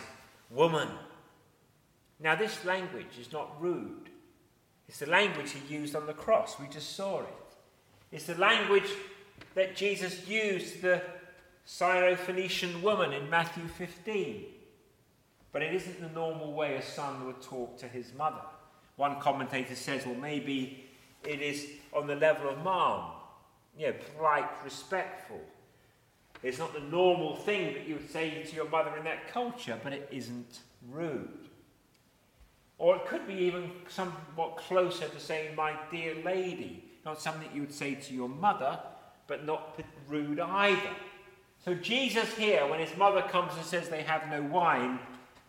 Woman. 0.50 0.88
Now, 2.20 2.34
this 2.34 2.64
language 2.64 3.18
is 3.20 3.32
not 3.32 3.60
rude. 3.60 4.10
It's 4.88 5.00
the 5.00 5.06
language 5.06 5.52
he 5.52 5.74
used 5.74 5.96
on 5.96 6.06
the 6.06 6.12
cross. 6.12 6.58
We 6.60 6.68
just 6.68 6.94
saw 6.94 7.20
it. 7.20 7.34
It's 8.12 8.26
the 8.26 8.36
language 8.36 8.88
that 9.54 9.74
Jesus 9.74 10.28
used 10.28 10.74
to 10.74 10.80
the 10.82 11.02
Syrophoenician 11.66 12.80
woman 12.82 13.12
in 13.12 13.28
Matthew 13.28 13.66
15. 13.66 14.44
But 15.52 15.62
it 15.62 15.74
isn't 15.74 16.00
the 16.00 16.08
normal 16.08 16.52
way 16.52 16.76
a 16.76 16.82
son 16.82 17.26
would 17.26 17.42
talk 17.42 17.78
to 17.78 17.88
his 17.88 18.12
mother. 18.14 18.42
One 18.96 19.20
commentator 19.20 19.74
says, 19.74 20.06
well, 20.06 20.14
maybe 20.14 20.84
it 21.24 21.40
is 21.40 21.66
on 21.92 22.06
the 22.06 22.16
level 22.16 22.48
of 22.48 22.62
mom, 22.62 23.12
you 23.78 23.88
know, 23.88 23.94
polite, 24.16 24.48
respectful. 24.64 25.40
It's 26.42 26.58
not 26.58 26.72
the 26.72 26.80
normal 26.80 27.36
thing 27.36 27.74
that 27.74 27.86
you 27.86 27.96
would 27.96 28.10
say 28.10 28.42
to 28.42 28.54
your 28.54 28.68
mother 28.68 28.96
in 28.96 29.04
that 29.04 29.28
culture, 29.32 29.78
but 29.82 29.92
it 29.92 30.08
isn't 30.10 30.60
rude. 30.90 31.48
Or 32.78 32.96
it 32.96 33.06
could 33.06 33.26
be 33.26 33.34
even 33.34 33.70
somewhat 33.88 34.56
closer 34.56 35.08
to 35.08 35.20
saying, 35.20 35.54
my 35.56 35.74
dear 35.90 36.14
lady. 36.24 36.84
Not 37.04 37.20
something 37.20 37.48
you 37.54 37.62
would 37.62 37.72
say 37.72 37.94
to 37.94 38.14
your 38.14 38.28
mother, 38.28 38.78
but 39.26 39.46
not 39.46 39.80
rude 40.08 40.40
either. 40.40 40.90
So 41.64 41.74
Jesus 41.74 42.34
here, 42.34 42.66
when 42.66 42.80
his 42.80 42.96
mother 42.96 43.22
comes 43.22 43.52
and 43.56 43.64
says 43.64 43.88
they 43.88 44.02
have 44.02 44.28
no 44.28 44.42
wine, 44.42 44.98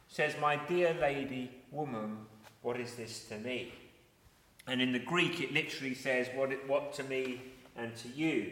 says, 0.08 0.36
My 0.40 0.56
dear 0.56 0.96
lady, 1.00 1.52
woman, 1.72 2.18
what 2.68 2.78
is 2.82 2.96
this 2.96 3.24
to 3.24 3.38
me? 3.38 3.72
And 4.68 4.82
in 4.82 4.92
the 4.92 5.00
Greek, 5.00 5.40
it 5.40 5.54
literally 5.54 5.96
says, 5.96 6.28
What, 6.36 6.52
what 6.68 6.92
to 6.96 7.04
me 7.06 7.42
and 7.78 7.96
to 7.96 8.10
you. 8.10 8.52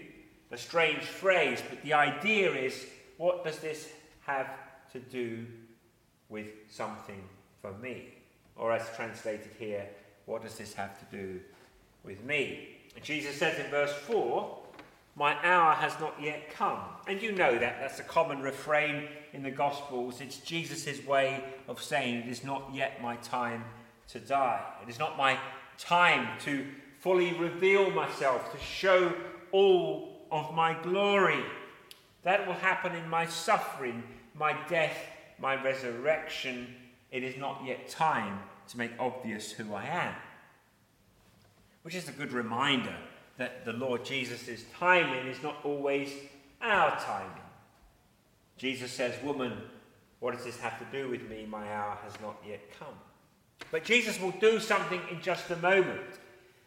A 0.52 0.58
strange 0.58 1.04
phrase, 1.04 1.62
but 1.70 1.84
the 1.84 1.92
idea 1.92 2.50
is, 2.54 2.86
What 3.18 3.44
does 3.44 3.60
this 3.60 3.90
have 4.26 4.48
to 4.94 5.00
do 5.00 5.46
with 6.30 6.48
something 6.70 7.22
for 7.62 7.74
me? 7.74 8.14
Or 8.56 8.72
as 8.72 8.88
translated 8.96 9.52
here, 9.60 9.86
what 10.28 10.44
does 10.44 10.58
this 10.58 10.74
have 10.76 10.98
to 10.98 11.18
do 11.18 11.42
with 12.06 12.24
me? 12.24 12.70
And 12.96 13.04
Jesus 13.04 13.36
says 13.36 13.60
in 13.60 13.70
verse 13.70 13.92
4, 13.92 14.60
My 15.18 15.36
hour 15.44 15.74
has 15.74 16.00
not 16.00 16.16
yet 16.22 16.56
come. 16.56 16.80
And 17.06 17.22
you 17.22 17.34
know 17.34 17.60
that. 17.60 17.82
That's 17.82 18.00
a 18.00 18.04
common 18.04 18.42
refrain 18.42 19.10
in 19.34 19.44
the 19.44 19.52
Gospels. 19.52 20.22
It's 20.22 20.38
Jesus' 20.38 21.06
way 21.06 21.44
of 21.68 21.84
saying, 21.84 22.20
It 22.20 22.30
is 22.30 22.46
not 22.46 22.70
yet 22.74 23.02
my 23.02 23.18
time 23.18 23.66
to 24.10 24.20
die. 24.20 24.62
It 24.84 24.90
is 24.90 25.00
not 25.00 25.18
my 25.18 25.38
time 25.78 26.40
to 26.46 26.66
fully 27.00 27.34
reveal 27.34 27.92
myself, 27.92 28.52
to 28.52 28.60
show 28.60 29.14
all 29.52 30.28
of 30.32 30.54
my 30.54 30.74
glory. 30.82 31.44
That 32.24 32.48
will 32.48 32.54
happen 32.54 32.96
in 32.96 33.08
my 33.10 33.26
suffering, 33.26 34.04
my 34.34 34.58
death, 34.68 34.98
my 35.40 35.62
resurrection, 35.62 36.68
it 37.12 37.24
is 37.24 37.38
not 37.38 37.62
yet 37.66 37.88
time 37.88 38.40
to 38.70 38.78
make 38.78 38.92
obvious 39.00 39.52
who 39.52 39.74
I 39.74 39.86
am. 39.86 40.16
Which 41.84 41.96
is 41.96 42.10
a 42.10 42.12
good 42.12 42.32
reminder 42.32 42.96
that 43.38 43.66
the 43.66 43.74
Lord 43.74 44.04
Jesus' 44.04 44.64
timing 44.78 45.28
is 45.28 45.42
not 45.44 45.58
always 45.64 46.10
our 46.62 46.98
timing. 47.00 47.44
Jesus 48.58 48.92
says, 48.92 49.14
Woman, 49.24 49.54
what 50.20 50.34
does 50.36 50.46
this 50.46 50.60
have 50.60 50.80
to 50.80 50.98
do 50.98 51.10
with 51.10 51.30
me? 51.30 51.46
My 51.48 51.72
hour 51.72 51.98
has 52.04 52.20
not 52.22 52.42
yet 52.48 52.62
come. 52.80 52.96
But 53.72 53.84
Jesus 53.84 54.20
will 54.20 54.32
do 54.32 54.60
something 54.60 55.02
in 55.12 55.22
just 55.22 55.50
a 55.50 55.56
moment. 55.58 56.02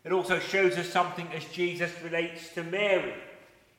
It 0.05 0.13
also 0.13 0.39
shows 0.39 0.77
us 0.77 0.89
something 0.89 1.29
as 1.35 1.45
Jesus 1.47 1.91
relates 2.03 2.53
to 2.55 2.63
Mary. 2.65 3.15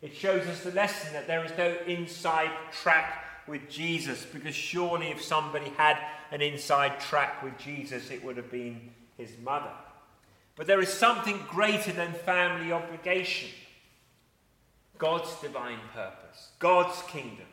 It 0.01 0.15
shows 0.15 0.47
us 0.47 0.63
the 0.63 0.71
lesson 0.71 1.13
that 1.13 1.27
there 1.27 1.43
is 1.43 1.51
no 1.57 1.75
inside 1.85 2.51
track 2.71 3.25
with 3.47 3.69
Jesus, 3.69 4.25
because 4.25 4.55
surely 4.55 5.07
if 5.07 5.21
somebody 5.21 5.71
had 5.75 5.97
an 6.31 6.41
inside 6.41 6.99
track 6.99 7.41
with 7.43 7.57
Jesus, 7.57 8.11
it 8.11 8.23
would 8.23 8.37
have 8.37 8.51
been 8.51 8.91
his 9.17 9.31
mother. 9.43 9.71
But 10.55 10.67
there 10.67 10.81
is 10.81 10.89
something 10.89 11.39
greater 11.49 11.91
than 11.91 12.13
family 12.13 12.71
obligation 12.71 13.49
God's 14.97 15.33
divine 15.41 15.79
purpose, 15.93 16.49
God's 16.59 17.01
kingdom. 17.03 17.45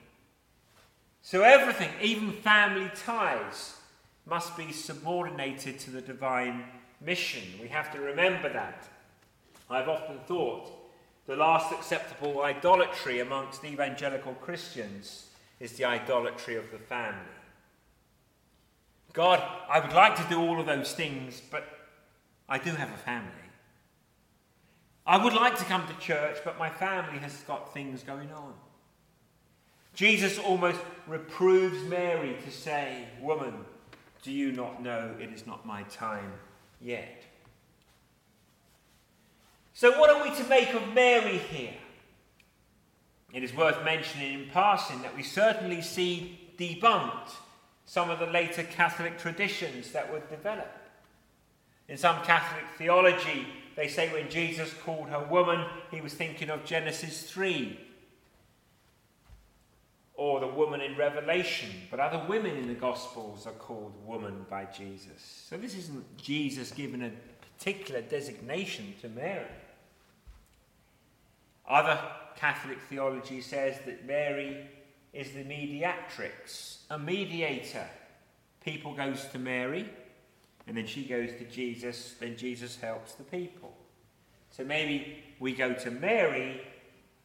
So 1.22 1.42
everything, 1.42 1.90
even 2.02 2.32
family 2.32 2.90
ties, 3.04 3.76
must 4.26 4.56
be 4.56 4.72
subordinated 4.72 5.78
to 5.78 5.90
the 5.90 6.00
divine 6.00 6.64
mission. 7.00 7.42
We 7.60 7.68
have 7.68 7.92
to 7.92 8.00
remember 8.00 8.52
that. 8.52 8.88
I've 9.70 9.88
often 9.88 10.18
thought 10.26 10.70
the 11.26 11.36
last 11.36 11.72
acceptable 11.72 12.42
idolatry 12.42 13.20
amongst 13.20 13.64
evangelical 13.64 14.34
Christians 14.34 15.26
is 15.60 15.72
the 15.72 15.84
idolatry 15.84 16.56
of 16.56 16.70
the 16.70 16.78
family. 16.78 17.20
God, 19.12 19.42
I 19.68 19.80
would 19.80 19.94
like 19.94 20.16
to 20.16 20.26
do 20.28 20.40
all 20.40 20.60
of 20.60 20.66
those 20.66 20.92
things, 20.92 21.40
but 21.50 21.64
I 22.48 22.58
do 22.58 22.70
have 22.70 22.90
a 22.90 22.98
family. 22.98 23.30
I 25.06 25.22
would 25.22 25.32
like 25.32 25.56
to 25.58 25.64
come 25.64 25.86
to 25.86 25.94
church, 26.04 26.38
but 26.44 26.58
my 26.58 26.68
family 26.68 27.18
has 27.20 27.34
got 27.42 27.72
things 27.72 28.02
going 28.02 28.30
on. 28.32 28.52
Jesus 29.94 30.38
almost 30.38 30.80
reproves 31.06 31.82
Mary 31.88 32.36
to 32.44 32.50
say, 32.50 33.04
Woman, 33.20 33.54
do 34.26 34.32
you 34.32 34.50
not 34.50 34.82
know 34.82 35.14
it 35.20 35.32
is 35.32 35.46
not 35.46 35.64
my 35.64 35.84
time 35.84 36.32
yet? 36.80 37.22
So, 39.72 40.00
what 40.00 40.10
are 40.10 40.20
we 40.20 40.34
to 40.34 40.48
make 40.48 40.74
of 40.74 40.92
Mary 40.92 41.38
here? 41.38 41.76
It 43.32 43.44
is 43.44 43.54
worth 43.54 43.84
mentioning 43.84 44.34
in 44.34 44.50
passing 44.50 45.00
that 45.02 45.16
we 45.16 45.22
certainly 45.22 45.80
see 45.80 46.40
debunked 46.58 47.34
some 47.84 48.10
of 48.10 48.18
the 48.18 48.26
later 48.26 48.64
Catholic 48.64 49.16
traditions 49.16 49.92
that 49.92 50.12
were 50.12 50.22
developed. 50.28 50.88
In 51.88 51.96
some 51.96 52.20
Catholic 52.24 52.64
theology, 52.76 53.46
they 53.76 53.86
say 53.86 54.12
when 54.12 54.28
Jesus 54.28 54.74
called 54.84 55.08
her 55.08 55.24
woman, 55.30 55.64
he 55.92 56.00
was 56.00 56.14
thinking 56.14 56.50
of 56.50 56.64
Genesis 56.64 57.30
3 57.30 57.78
or 60.16 60.40
the 60.40 60.46
woman 60.46 60.80
in 60.80 60.96
Revelation, 60.96 61.70
but 61.90 62.00
other 62.00 62.24
women 62.26 62.56
in 62.56 62.68
the 62.68 62.74
Gospels 62.74 63.46
are 63.46 63.52
called 63.52 63.92
woman 64.06 64.46
by 64.48 64.64
Jesus. 64.64 65.44
So 65.48 65.56
this 65.58 65.76
isn't 65.76 66.16
Jesus 66.16 66.70
giving 66.70 67.02
a 67.02 67.10
particular 67.58 68.00
designation 68.00 68.94
to 69.02 69.08
Mary. 69.10 69.44
Other 71.68 71.98
Catholic 72.36 72.78
theology 72.88 73.42
says 73.42 73.78
that 73.84 74.06
Mary 74.06 74.66
is 75.12 75.32
the 75.32 75.44
mediatrix, 75.44 76.84
a 76.90 76.98
mediator. 76.98 77.86
People 78.64 78.94
goes 78.94 79.26
to 79.26 79.38
Mary, 79.38 79.88
and 80.66 80.76
then 80.76 80.86
she 80.86 81.04
goes 81.04 81.30
to 81.38 81.44
Jesus, 81.44 82.14
then 82.18 82.36
Jesus 82.36 82.76
helps 82.76 83.14
the 83.14 83.24
people. 83.24 83.76
So 84.50 84.64
maybe 84.64 85.22
we 85.38 85.54
go 85.54 85.74
to 85.74 85.90
Mary 85.90 86.60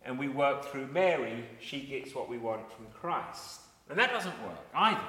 and 0.06 0.18
we 0.18 0.28
work 0.28 0.66
through 0.66 0.88
Mary, 0.88 1.46
she 1.60 1.82
gets 1.82 2.16
what 2.16 2.30
we 2.30 2.38
want 2.38 2.72
from 2.72 2.86
Christ. 2.94 3.62
And 3.90 4.00
that 4.00 4.12
doesn't 4.12 4.44
work 4.44 4.58
either. 4.74 5.00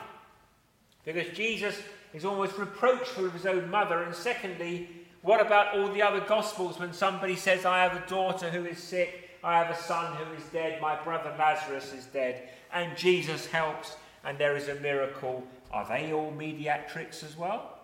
Because 1.05 1.29
Jesus 1.37 1.77
is 2.13 2.25
almost 2.25 2.59
reproachful 2.59 3.27
of 3.27 3.33
his 3.33 3.47
own 3.47 3.71
mother. 3.71 4.03
And 4.03 4.15
secondly, 4.15 4.89
what 5.23 5.45
about 5.45 5.77
all 5.77 5.93
the 5.93 6.03
other 6.03 6.21
Gospels 6.21 6.79
when 6.79 6.93
somebody 6.93 7.37
says, 7.37 7.65
I 7.65 7.83
have 7.83 7.97
a 7.97 8.09
daughter 8.09 8.51
who 8.51 8.65
is 8.67 8.83
sick, 8.83 9.31
I 9.43 9.59
have 9.59 9.71
a 9.71 9.81
son 9.83 10.17
who 10.17 10.35
is 10.35 10.45
dead, 10.53 10.81
my 10.81 11.01
brother 11.03 11.35
Lazarus 11.39 11.93
is 11.93 12.07
dead, 12.07 12.49
and 12.73 12.97
Jesus 12.97 13.47
helps, 13.47 13.97
and 14.25 14.39
there 14.39 14.57
is 14.57 14.69
a 14.69 14.75
miracle. 14.77 15.43
Are 15.73 15.87
they 15.87 16.13
all 16.13 16.31
mediatrix 16.31 17.23
as 17.23 17.37
well? 17.37 17.79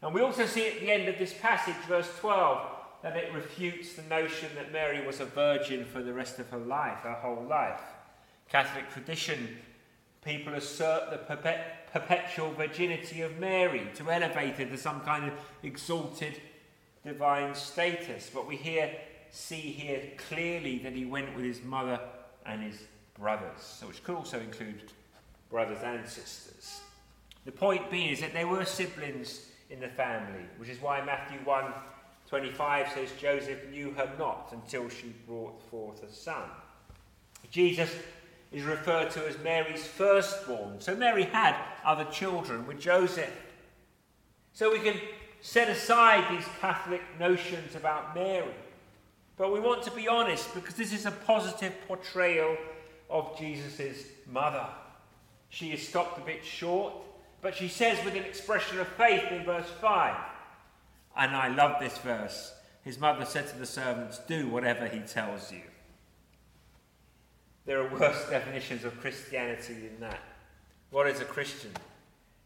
And 0.00 0.14
we 0.14 0.20
also 0.20 0.46
see 0.46 0.66
at 0.66 0.80
the 0.80 0.90
end 0.90 1.08
of 1.08 1.18
this 1.18 1.34
passage, 1.34 1.74
verse 1.88 2.10
12, 2.20 2.73
that 3.04 3.18
it 3.18 3.34
refutes 3.34 3.92
the 3.92 4.02
notion 4.04 4.48
that 4.54 4.72
Mary 4.72 5.06
was 5.06 5.20
a 5.20 5.26
virgin 5.26 5.84
for 5.84 6.02
the 6.02 6.12
rest 6.14 6.38
of 6.38 6.48
her 6.48 6.58
life, 6.58 7.00
her 7.00 7.12
whole 7.12 7.44
life. 7.44 7.82
Catholic 8.48 8.90
tradition, 8.90 9.58
people 10.24 10.54
assert 10.54 11.10
the 11.10 11.18
perpetual 11.92 12.50
virginity 12.52 13.20
of 13.20 13.38
Mary 13.38 13.90
to 13.94 14.10
elevate 14.10 14.54
her 14.54 14.64
to 14.64 14.78
some 14.78 15.02
kind 15.02 15.26
of 15.26 15.34
exalted 15.62 16.40
divine 17.04 17.54
status. 17.54 18.30
But 18.32 18.48
we 18.48 18.56
here 18.56 18.90
see 19.30 19.60
here 19.60 20.00
clearly 20.16 20.78
that 20.78 20.94
he 20.94 21.04
went 21.04 21.36
with 21.36 21.44
his 21.44 21.62
mother 21.62 22.00
and 22.46 22.62
his 22.62 22.84
brothers, 23.18 23.82
which 23.86 24.02
could 24.02 24.14
also 24.16 24.40
include 24.40 24.92
brothers 25.50 25.82
and 25.84 26.08
sisters. 26.08 26.80
The 27.44 27.52
point 27.52 27.90
being 27.90 28.08
is 28.08 28.22
that 28.22 28.32
there 28.32 28.48
were 28.48 28.64
siblings 28.64 29.50
in 29.68 29.80
the 29.80 29.88
family, 29.88 30.46
which 30.56 30.70
is 30.70 30.80
why 30.80 31.04
Matthew 31.04 31.40
1 31.44 31.64
25 32.28 32.92
says 32.92 33.12
Joseph 33.20 33.68
knew 33.70 33.90
her 33.92 34.10
not 34.18 34.50
until 34.52 34.88
she 34.88 35.14
brought 35.26 35.60
forth 35.70 36.02
a 36.02 36.12
son. 36.12 36.48
Jesus 37.50 37.90
is 38.50 38.64
referred 38.64 39.10
to 39.10 39.26
as 39.26 39.36
Mary's 39.38 39.84
firstborn. 39.84 40.80
So 40.80 40.94
Mary 40.94 41.24
had 41.24 41.56
other 41.84 42.04
children 42.04 42.66
with 42.66 42.80
Joseph. 42.80 43.32
So 44.52 44.72
we 44.72 44.78
can 44.78 45.00
set 45.40 45.68
aside 45.68 46.24
these 46.30 46.46
Catholic 46.60 47.02
notions 47.18 47.74
about 47.74 48.14
Mary. 48.14 48.54
But 49.36 49.52
we 49.52 49.60
want 49.60 49.82
to 49.82 49.90
be 49.90 50.08
honest 50.08 50.54
because 50.54 50.74
this 50.74 50.92
is 50.92 51.06
a 51.06 51.10
positive 51.10 51.72
portrayal 51.88 52.56
of 53.10 53.36
Jesus' 53.38 54.04
mother. 54.30 54.66
She 55.48 55.72
is 55.72 55.86
stopped 55.86 56.18
a 56.18 56.24
bit 56.24 56.44
short, 56.44 56.94
but 57.42 57.54
she 57.54 57.68
says 57.68 58.02
with 58.04 58.14
an 58.14 58.24
expression 58.24 58.80
of 58.80 58.88
faith 58.88 59.30
in 59.30 59.44
verse 59.44 59.68
5, 59.80 60.16
and 61.16 61.36
I 61.36 61.48
love 61.48 61.80
this 61.80 61.98
verse. 61.98 62.52
His 62.82 62.98
mother 62.98 63.24
said 63.24 63.48
to 63.48 63.58
the 63.58 63.66
servants, 63.66 64.18
Do 64.26 64.48
whatever 64.48 64.86
he 64.86 65.00
tells 65.00 65.50
you. 65.50 65.62
There 67.66 67.80
are 67.80 67.88
worse 67.88 68.28
definitions 68.28 68.84
of 68.84 69.00
Christianity 69.00 69.74
than 69.74 70.00
that. 70.00 70.20
What 70.90 71.06
is 71.06 71.20
a 71.20 71.24
Christian? 71.24 71.70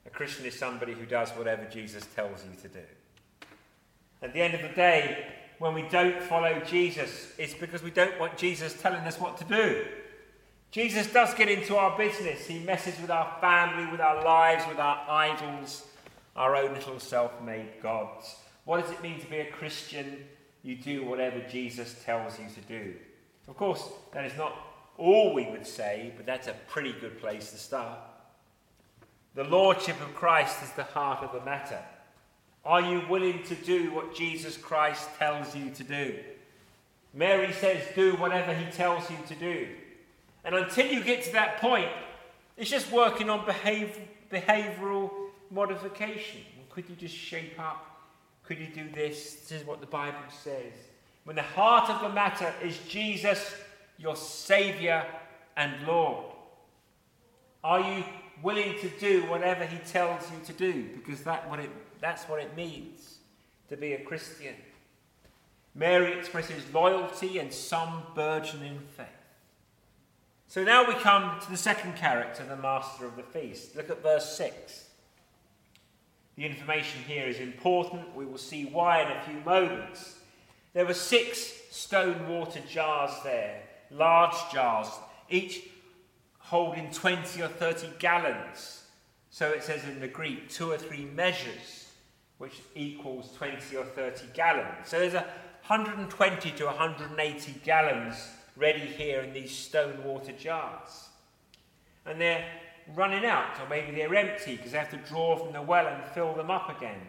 A 0.06 0.10
Christian 0.10 0.46
is 0.46 0.58
somebody 0.58 0.92
who 0.92 1.06
does 1.06 1.30
whatever 1.30 1.64
Jesus 1.64 2.06
tells 2.14 2.44
you 2.44 2.52
to 2.62 2.68
do. 2.68 2.84
At 4.22 4.32
the 4.32 4.40
end 4.40 4.54
of 4.54 4.62
the 4.62 4.68
day, 4.68 5.26
when 5.58 5.74
we 5.74 5.82
don't 5.82 6.22
follow 6.22 6.60
Jesus, 6.60 7.32
it's 7.36 7.54
because 7.54 7.82
we 7.82 7.90
don't 7.90 8.18
want 8.20 8.36
Jesus 8.36 8.80
telling 8.80 9.00
us 9.00 9.18
what 9.18 9.38
to 9.38 9.44
do. 9.44 9.84
Jesus 10.70 11.12
does 11.12 11.34
get 11.34 11.48
into 11.48 11.76
our 11.76 11.96
business. 11.96 12.46
He 12.46 12.60
messes 12.60 13.00
with 13.00 13.10
our 13.10 13.36
family, 13.40 13.90
with 13.90 14.00
our 14.00 14.22
lives, 14.24 14.64
with 14.68 14.78
our 14.78 15.04
idols, 15.08 15.84
our 16.36 16.54
own 16.54 16.74
little 16.74 17.00
self 17.00 17.42
made 17.42 17.82
gods. 17.82 18.36
What 18.68 18.82
does 18.82 18.92
it 18.92 19.02
mean 19.02 19.18
to 19.18 19.26
be 19.30 19.38
a 19.38 19.50
Christian? 19.50 20.26
You 20.62 20.76
do 20.76 21.02
whatever 21.06 21.40
Jesus 21.50 22.02
tells 22.04 22.38
you 22.38 22.44
to 22.54 22.60
do. 22.68 22.96
Of 23.48 23.56
course, 23.56 23.82
that 24.12 24.26
is 24.26 24.36
not 24.36 24.54
all 24.98 25.32
we 25.32 25.46
would 25.46 25.66
say, 25.66 26.12
but 26.18 26.26
that's 26.26 26.48
a 26.48 26.56
pretty 26.66 26.92
good 27.00 27.18
place 27.18 27.50
to 27.52 27.56
start. 27.56 27.98
The 29.34 29.44
Lordship 29.44 29.98
of 30.02 30.14
Christ 30.14 30.62
is 30.62 30.70
the 30.72 30.82
heart 30.82 31.24
of 31.24 31.32
the 31.32 31.42
matter. 31.46 31.78
Are 32.62 32.82
you 32.82 33.00
willing 33.08 33.42
to 33.44 33.54
do 33.54 33.90
what 33.94 34.14
Jesus 34.14 34.58
Christ 34.58 35.08
tells 35.18 35.56
you 35.56 35.70
to 35.70 35.82
do? 35.82 36.18
Mary 37.14 37.54
says, 37.54 37.82
Do 37.94 38.16
whatever 38.16 38.52
he 38.52 38.70
tells 38.70 39.10
you 39.10 39.16
to 39.28 39.34
do. 39.34 39.68
And 40.44 40.54
until 40.54 40.92
you 40.92 41.02
get 41.02 41.22
to 41.22 41.32
that 41.32 41.56
point, 41.62 41.88
it's 42.58 42.68
just 42.68 42.92
working 42.92 43.30
on 43.30 43.46
behavior, 43.46 44.02
behavioral 44.30 45.10
modification. 45.50 46.42
Could 46.68 46.90
you 46.90 46.96
just 46.96 47.16
shape 47.16 47.58
up? 47.58 47.87
Could 48.48 48.60
you 48.60 48.68
do 48.68 48.88
this? 48.88 49.34
This 49.34 49.60
is 49.60 49.66
what 49.66 49.82
the 49.82 49.86
Bible 49.86 50.16
says. 50.42 50.72
When 51.24 51.36
the 51.36 51.42
heart 51.42 51.90
of 51.90 52.00
the 52.00 52.08
matter 52.08 52.50
is 52.64 52.78
Jesus 52.88 53.54
your 53.98 54.16
Saviour 54.16 55.04
and 55.54 55.86
Lord? 55.86 56.24
Are 57.62 57.80
you 57.80 58.04
willing 58.42 58.78
to 58.80 58.88
do 58.98 59.24
whatever 59.26 59.66
He 59.66 59.76
tells 59.78 60.22
you 60.30 60.38
to 60.46 60.52
do? 60.54 60.88
Because 60.94 61.22
that 61.24 61.50
what 61.50 61.58
it, 61.58 61.68
that's 62.00 62.24
what 62.24 62.40
it 62.40 62.56
means 62.56 63.18
to 63.68 63.76
be 63.76 63.92
a 63.92 64.02
Christian. 64.02 64.54
Mary 65.74 66.18
expresses 66.18 66.62
loyalty 66.72 67.38
and 67.38 67.52
some 67.52 68.02
burgeoning 68.14 68.78
faith. 68.96 69.06
So 70.46 70.64
now 70.64 70.88
we 70.88 70.94
come 70.94 71.38
to 71.42 71.50
the 71.50 71.58
second 71.58 71.96
character, 71.96 72.46
the 72.48 72.56
master 72.56 73.04
of 73.04 73.16
the 73.16 73.22
feast. 73.22 73.76
Look 73.76 73.90
at 73.90 74.02
verse 74.02 74.34
6. 74.38 74.87
The 76.38 76.46
information 76.46 77.02
here 77.02 77.26
is 77.26 77.40
important. 77.40 78.14
We 78.14 78.24
will 78.24 78.38
see 78.38 78.66
why 78.66 79.02
in 79.02 79.10
a 79.10 79.22
few 79.22 79.40
moments. 79.40 80.20
There 80.72 80.86
were 80.86 80.94
six 80.94 81.52
stone 81.72 82.28
water 82.28 82.60
jars 82.68 83.10
there 83.24 83.62
large 83.90 84.36
jars, 84.52 84.86
each 85.28 85.62
holding 86.38 86.92
20 86.92 87.42
or 87.42 87.48
30 87.48 87.90
gallons. 87.98 88.84
So 89.30 89.50
it 89.50 89.64
says 89.64 89.82
in 89.82 89.98
the 89.98 90.06
Greek, 90.06 90.48
two 90.48 90.70
or 90.70 90.78
three 90.78 91.06
measures, 91.06 91.90
which 92.36 92.60
equals 92.76 93.32
20 93.32 93.76
or 93.76 93.84
30 93.84 94.26
gallons. 94.32 94.86
So 94.86 95.00
there's 95.00 95.14
a 95.14 95.26
120 95.66 96.50
to 96.52 96.66
180 96.66 97.54
gallons 97.64 98.28
ready 98.56 98.86
here 98.86 99.22
in 99.22 99.32
these 99.32 99.56
stone 99.56 100.04
water 100.04 100.32
jars. 100.32 101.08
And 102.06 102.20
they're 102.20 102.44
running 102.94 103.24
out, 103.24 103.60
or 103.60 103.68
maybe 103.68 103.94
they're 103.94 104.14
empty 104.14 104.56
because 104.56 104.72
they 104.72 104.78
have 104.78 104.90
to 104.90 105.08
draw 105.08 105.36
from 105.36 105.52
the 105.52 105.62
well 105.62 105.86
and 105.86 106.02
fill 106.12 106.34
them 106.34 106.50
up 106.50 106.76
again. 106.76 107.00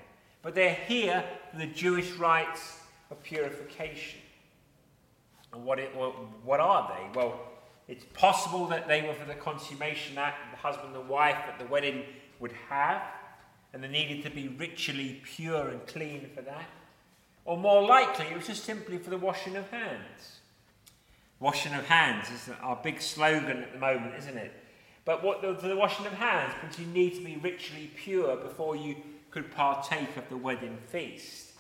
But 0.41 0.55
they're 0.55 0.73
here 0.73 1.23
for 1.51 1.57
the 1.57 1.67
Jewish 1.67 2.11
rites 2.13 2.79
of 3.11 3.21
purification. 3.23 4.19
And 5.53 5.65
what, 5.65 5.79
it, 5.79 5.89
what 6.43 6.59
are 6.59 6.93
they? 6.95 7.19
Well, 7.19 7.39
it's 7.87 8.05
possible 8.13 8.67
that 8.67 8.87
they 8.87 9.01
were 9.01 9.13
for 9.13 9.25
the 9.25 9.33
consummation 9.33 10.17
act 10.17 10.51
the 10.51 10.57
husband 10.57 10.95
and 10.95 11.09
wife 11.09 11.37
at 11.47 11.57
the 11.57 11.65
wedding 11.65 12.03
would 12.39 12.51
have, 12.69 13.01
and 13.73 13.83
they 13.83 13.87
needed 13.87 14.23
to 14.23 14.29
be 14.29 14.47
ritually 14.47 15.21
pure 15.23 15.69
and 15.69 15.85
clean 15.87 16.29
for 16.35 16.41
that. 16.43 16.69
Or 17.45 17.57
more 17.57 17.81
likely, 17.81 18.27
it 18.27 18.35
was 18.35 18.45
just 18.45 18.63
simply 18.63 18.99
for 18.99 19.09
the 19.09 19.17
washing 19.17 19.55
of 19.55 19.69
hands. 19.71 20.39
Washing 21.39 21.73
of 21.73 21.85
hands 21.85 22.29
is 22.29 22.53
our 22.61 22.79
big 22.83 23.01
slogan 23.01 23.63
at 23.63 23.73
the 23.73 23.79
moment, 23.79 24.13
isn't 24.19 24.37
it? 24.37 24.51
But 25.09 25.23
what 25.23 25.41
the, 25.41 25.53
the 25.53 25.75
washing 25.75 26.05
of 26.05 26.13
hands, 26.13 26.53
because 26.61 26.77
you 26.77 26.85
need 26.85 27.15
to 27.15 27.25
be 27.25 27.37
ritually 27.37 27.89
pure 27.95 28.35
before 28.35 28.75
you 28.75 28.95
could 29.31 29.49
partake 29.49 30.15
of 30.17 30.29
the 30.29 30.37
wedding 30.37 30.77
feast. 30.85 31.53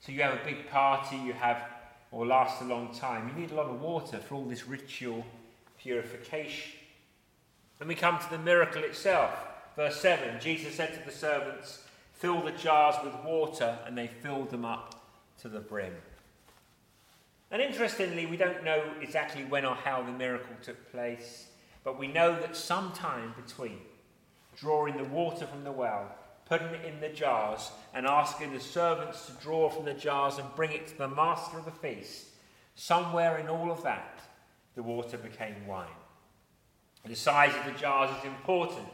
So 0.00 0.12
you 0.12 0.20
have 0.20 0.34
a 0.34 0.44
big 0.44 0.68
party, 0.68 1.16
you 1.16 1.32
have 1.32 1.64
or 2.10 2.26
last 2.26 2.60
a 2.60 2.66
long 2.66 2.94
time. 2.94 3.30
You 3.30 3.40
need 3.40 3.52
a 3.52 3.54
lot 3.54 3.68
of 3.68 3.80
water 3.80 4.18
for 4.18 4.34
all 4.34 4.44
this 4.44 4.66
ritual 4.66 5.24
purification. 5.78 6.72
And 7.80 7.88
we 7.88 7.94
come 7.94 8.18
to 8.18 8.28
the 8.28 8.38
miracle 8.38 8.84
itself. 8.84 9.32
Verse 9.74 9.98
7 9.98 10.38
Jesus 10.38 10.74
said 10.74 10.92
to 10.92 11.02
the 11.02 11.16
servants, 11.16 11.84
Fill 12.12 12.42
the 12.42 12.52
jars 12.52 12.96
with 13.02 13.14
water, 13.24 13.78
and 13.86 13.96
they 13.96 14.08
filled 14.08 14.50
them 14.50 14.66
up 14.66 15.02
to 15.40 15.48
the 15.48 15.60
brim. 15.60 15.94
And 17.50 17.62
interestingly, 17.62 18.26
we 18.26 18.36
don't 18.36 18.62
know 18.62 18.84
exactly 19.00 19.44
when 19.44 19.64
or 19.64 19.76
how 19.76 20.02
the 20.02 20.12
miracle 20.12 20.56
took 20.62 20.92
place, 20.92 21.46
but 21.84 21.98
we 21.98 22.06
know 22.06 22.38
that 22.38 22.56
sometime 22.56 23.34
between 23.36 23.78
drawing 24.56 24.96
the 24.96 25.04
water 25.04 25.46
from 25.46 25.64
the 25.64 25.72
well 25.72 26.12
putting 26.50 26.74
it 26.74 26.84
in 26.84 27.00
the 27.00 27.08
jars, 27.08 27.70
and 27.94 28.04
asking 28.04 28.52
the 28.52 28.58
servants 28.58 29.26
to 29.26 29.32
draw 29.40 29.70
from 29.70 29.84
the 29.84 29.94
jars 29.94 30.36
and 30.36 30.54
bring 30.56 30.72
it 30.72 30.88
to 30.88 30.98
the 30.98 31.06
master 31.06 31.56
of 31.56 31.64
the 31.64 31.70
feast, 31.70 32.26
somewhere 32.74 33.38
in 33.38 33.48
all 33.48 33.70
of 33.70 33.84
that, 33.84 34.18
the 34.74 34.82
water 34.82 35.16
became 35.16 35.64
wine. 35.64 35.86
The 37.06 37.14
size 37.14 37.54
of 37.54 37.72
the 37.72 37.78
jars 37.78 38.10
is 38.18 38.24
important 38.24 38.88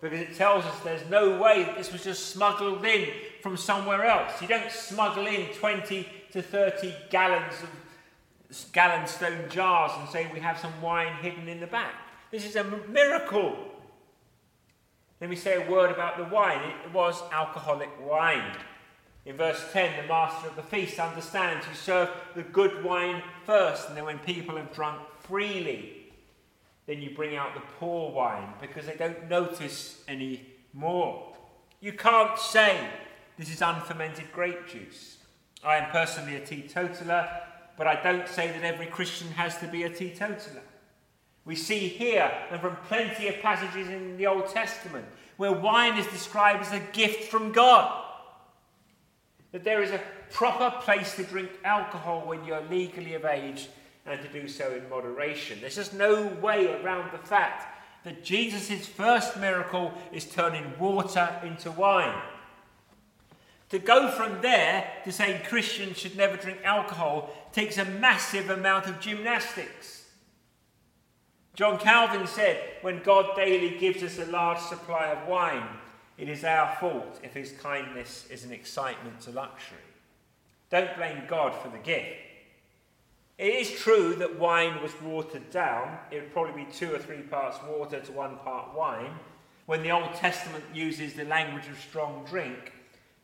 because 0.00 0.18
it 0.18 0.34
tells 0.34 0.64
us 0.64 0.74
there's 0.80 1.08
no 1.08 1.40
way 1.40 1.62
that 1.62 1.76
this 1.76 1.92
was 1.92 2.02
just 2.02 2.26
smuggled 2.30 2.84
in 2.84 3.08
from 3.40 3.56
somewhere 3.56 4.04
else. 4.04 4.42
You 4.42 4.48
don't 4.48 4.70
smuggle 4.72 5.28
in 5.28 5.46
20 5.54 6.08
to 6.32 6.42
30 6.42 6.92
gallons 7.08 7.54
of 7.62 8.72
gallon 8.72 9.06
stone 9.06 9.48
jars 9.48 9.92
and 9.96 10.08
say 10.08 10.28
we 10.34 10.40
have 10.40 10.58
some 10.58 10.82
wine 10.82 11.14
hidden 11.22 11.48
in 11.48 11.60
the 11.60 11.68
back. 11.68 12.09
This 12.30 12.44
is 12.44 12.54
a 12.54 12.64
miracle. 12.64 13.56
Let 15.20 15.28
me 15.28 15.36
say 15.36 15.56
a 15.56 15.70
word 15.70 15.90
about 15.90 16.16
the 16.16 16.24
wine. 16.24 16.60
It 16.84 16.92
was 16.92 17.20
alcoholic 17.32 17.90
wine. 18.00 18.56
In 19.26 19.36
verse 19.36 19.62
10, 19.72 20.02
the 20.02 20.08
master 20.08 20.48
of 20.48 20.56
the 20.56 20.62
feast 20.62 20.98
understands 20.98 21.66
you 21.66 21.74
serve 21.74 22.08
the 22.34 22.42
good 22.42 22.84
wine 22.84 23.22
first, 23.44 23.88
and 23.88 23.96
then 23.96 24.04
when 24.04 24.18
people 24.20 24.56
have 24.56 24.72
drunk 24.72 25.00
freely, 25.18 26.12
then 26.86 27.02
you 27.02 27.14
bring 27.14 27.36
out 27.36 27.54
the 27.54 27.60
poor 27.78 28.12
wine 28.12 28.54
because 28.60 28.86
they 28.86 28.96
don't 28.96 29.28
notice 29.28 30.02
any 30.08 30.46
more. 30.72 31.34
You 31.80 31.92
can't 31.92 32.38
say 32.38 32.78
this 33.36 33.52
is 33.52 33.60
unfermented 33.60 34.32
grape 34.32 34.68
juice. 34.68 35.18
I 35.64 35.76
am 35.76 35.90
personally 35.90 36.36
a 36.36 36.46
teetotaler, 36.46 37.28
but 37.76 37.86
I 37.86 38.00
don't 38.02 38.28
say 38.28 38.48
that 38.48 38.62
every 38.62 38.86
Christian 38.86 39.28
has 39.32 39.58
to 39.58 39.66
be 39.66 39.82
a 39.82 39.90
teetotaler. 39.90 40.62
We 41.50 41.56
see 41.56 41.88
here, 41.88 42.30
and 42.52 42.60
from 42.60 42.76
plenty 42.86 43.26
of 43.26 43.40
passages 43.40 43.88
in 43.88 44.16
the 44.16 44.28
Old 44.28 44.46
Testament, 44.50 45.04
where 45.36 45.50
wine 45.50 45.98
is 45.98 46.06
described 46.06 46.62
as 46.62 46.70
a 46.70 46.78
gift 46.92 47.24
from 47.24 47.50
God. 47.50 48.04
That 49.50 49.64
there 49.64 49.82
is 49.82 49.90
a 49.90 50.00
proper 50.30 50.70
place 50.80 51.16
to 51.16 51.24
drink 51.24 51.50
alcohol 51.64 52.22
when 52.24 52.44
you're 52.44 52.62
legally 52.70 53.14
of 53.14 53.24
age 53.24 53.68
and 54.06 54.22
to 54.22 54.28
do 54.28 54.46
so 54.46 54.76
in 54.76 54.88
moderation. 54.88 55.58
There's 55.60 55.74
just 55.74 55.92
no 55.92 56.28
way 56.40 56.72
around 56.80 57.10
the 57.10 57.18
fact 57.18 57.66
that 58.04 58.22
Jesus' 58.22 58.86
first 58.86 59.36
miracle 59.36 59.92
is 60.12 60.26
turning 60.26 60.78
water 60.78 61.28
into 61.42 61.72
wine. 61.72 62.22
To 63.70 63.80
go 63.80 64.08
from 64.08 64.40
there 64.40 64.88
to 65.02 65.10
saying 65.10 65.42
Christians 65.48 65.98
should 65.98 66.16
never 66.16 66.36
drink 66.36 66.58
alcohol 66.62 67.30
takes 67.50 67.76
a 67.76 67.84
massive 67.84 68.50
amount 68.50 68.86
of 68.86 69.00
gymnastics. 69.00 69.99
John 71.60 71.76
Calvin 71.76 72.26
said, 72.26 72.58
When 72.80 73.02
God 73.02 73.36
daily 73.36 73.76
gives 73.78 74.02
us 74.02 74.18
a 74.18 74.30
large 74.30 74.60
supply 74.60 75.08
of 75.08 75.28
wine, 75.28 75.68
it 76.16 76.26
is 76.26 76.42
our 76.42 76.74
fault 76.76 77.20
if 77.22 77.34
his 77.34 77.52
kindness 77.52 78.26
is 78.30 78.44
an 78.44 78.50
excitement 78.50 79.20
to 79.20 79.30
luxury. 79.30 79.76
Don't 80.70 80.96
blame 80.96 81.24
God 81.28 81.54
for 81.54 81.68
the 81.68 81.76
gift. 81.76 82.16
It 83.36 83.54
is 83.56 83.78
true 83.78 84.14
that 84.14 84.38
wine 84.38 84.82
was 84.82 84.98
watered 85.02 85.50
down. 85.50 85.98
It 86.10 86.22
would 86.22 86.32
probably 86.32 86.64
be 86.64 86.72
two 86.72 86.94
or 86.94 86.98
three 86.98 87.20
parts 87.20 87.58
water 87.68 88.00
to 88.00 88.12
one 88.12 88.38
part 88.38 88.74
wine. 88.74 89.12
When 89.66 89.82
the 89.82 89.92
Old 89.92 90.14
Testament 90.14 90.64
uses 90.72 91.12
the 91.12 91.26
language 91.26 91.68
of 91.68 91.78
strong 91.78 92.24
drink, 92.24 92.72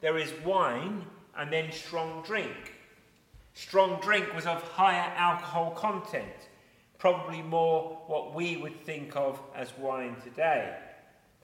there 0.02 0.18
is 0.18 0.34
wine 0.44 1.06
and 1.38 1.50
then 1.50 1.72
strong 1.72 2.22
drink. 2.22 2.74
Strong 3.54 4.00
drink 4.02 4.34
was 4.34 4.44
of 4.44 4.60
higher 4.60 5.10
alcohol 5.16 5.70
content, 5.70 6.50
probably 6.98 7.42
more 7.42 8.02
what 8.06 8.34
we 8.34 8.56
would 8.56 8.84
think 8.84 9.16
of 9.16 9.40
as 9.54 9.76
wine 9.78 10.16
today. 10.22 10.76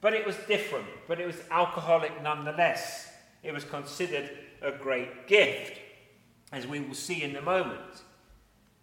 But 0.01 0.15
it 0.15 0.27
was 0.27 0.37
different, 0.49 0.87
but 1.07 1.21
it 1.21 1.27
was 1.27 1.41
alcoholic 1.51 2.23
nonetheless. 2.23 3.11
It 3.43 3.53
was 3.53 3.65
considered 3.65 4.31
a 4.61 4.73
great 4.73 5.27
gift, 5.27 5.79
as 6.53 6.67
we 6.67 6.81
will 6.81 6.95
see 6.95 7.23
in 7.23 7.37
a 7.37 7.43
moment. 7.43 8.03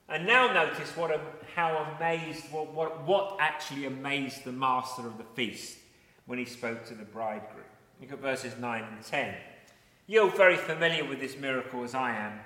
And 0.07 0.25
now 0.25 0.51
notice 0.51 0.95
what, 0.95 1.19
how 1.55 1.95
amazed, 1.95 2.51
what, 2.51 2.73
what, 2.73 3.05
what 3.05 3.37
actually 3.39 3.85
amazed 3.85 4.43
the 4.43 4.51
master 4.51 5.05
of 5.05 5.17
the 5.17 5.23
feast 5.35 5.77
when 6.25 6.39
he 6.39 6.45
spoke 6.45 6.85
to 6.85 6.95
the 6.95 7.03
bridegroom. 7.03 7.65
Look 8.01 8.13
at 8.13 8.19
verses 8.19 8.53
9 8.57 8.83
and 8.83 9.03
10. 9.03 9.35
You're 10.07 10.31
very 10.31 10.57
familiar 10.57 11.05
with 11.05 11.19
this 11.19 11.37
miracle 11.37 11.83
as 11.83 11.93
I 11.93 12.15
am. 12.15 12.39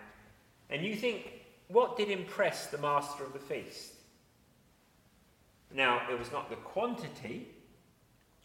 And 0.69 0.83
you 0.83 0.95
think, 0.95 1.31
what 1.67 1.95
did 1.95 2.09
impress 2.09 2.67
the 2.67 2.77
master 2.79 3.23
of 3.23 3.33
the 3.33 3.39
feast? 3.39 3.92
Now, 5.73 6.01
it 6.09 6.17
was 6.17 6.31
not 6.31 6.49
the 6.49 6.55
quantity, 6.57 7.47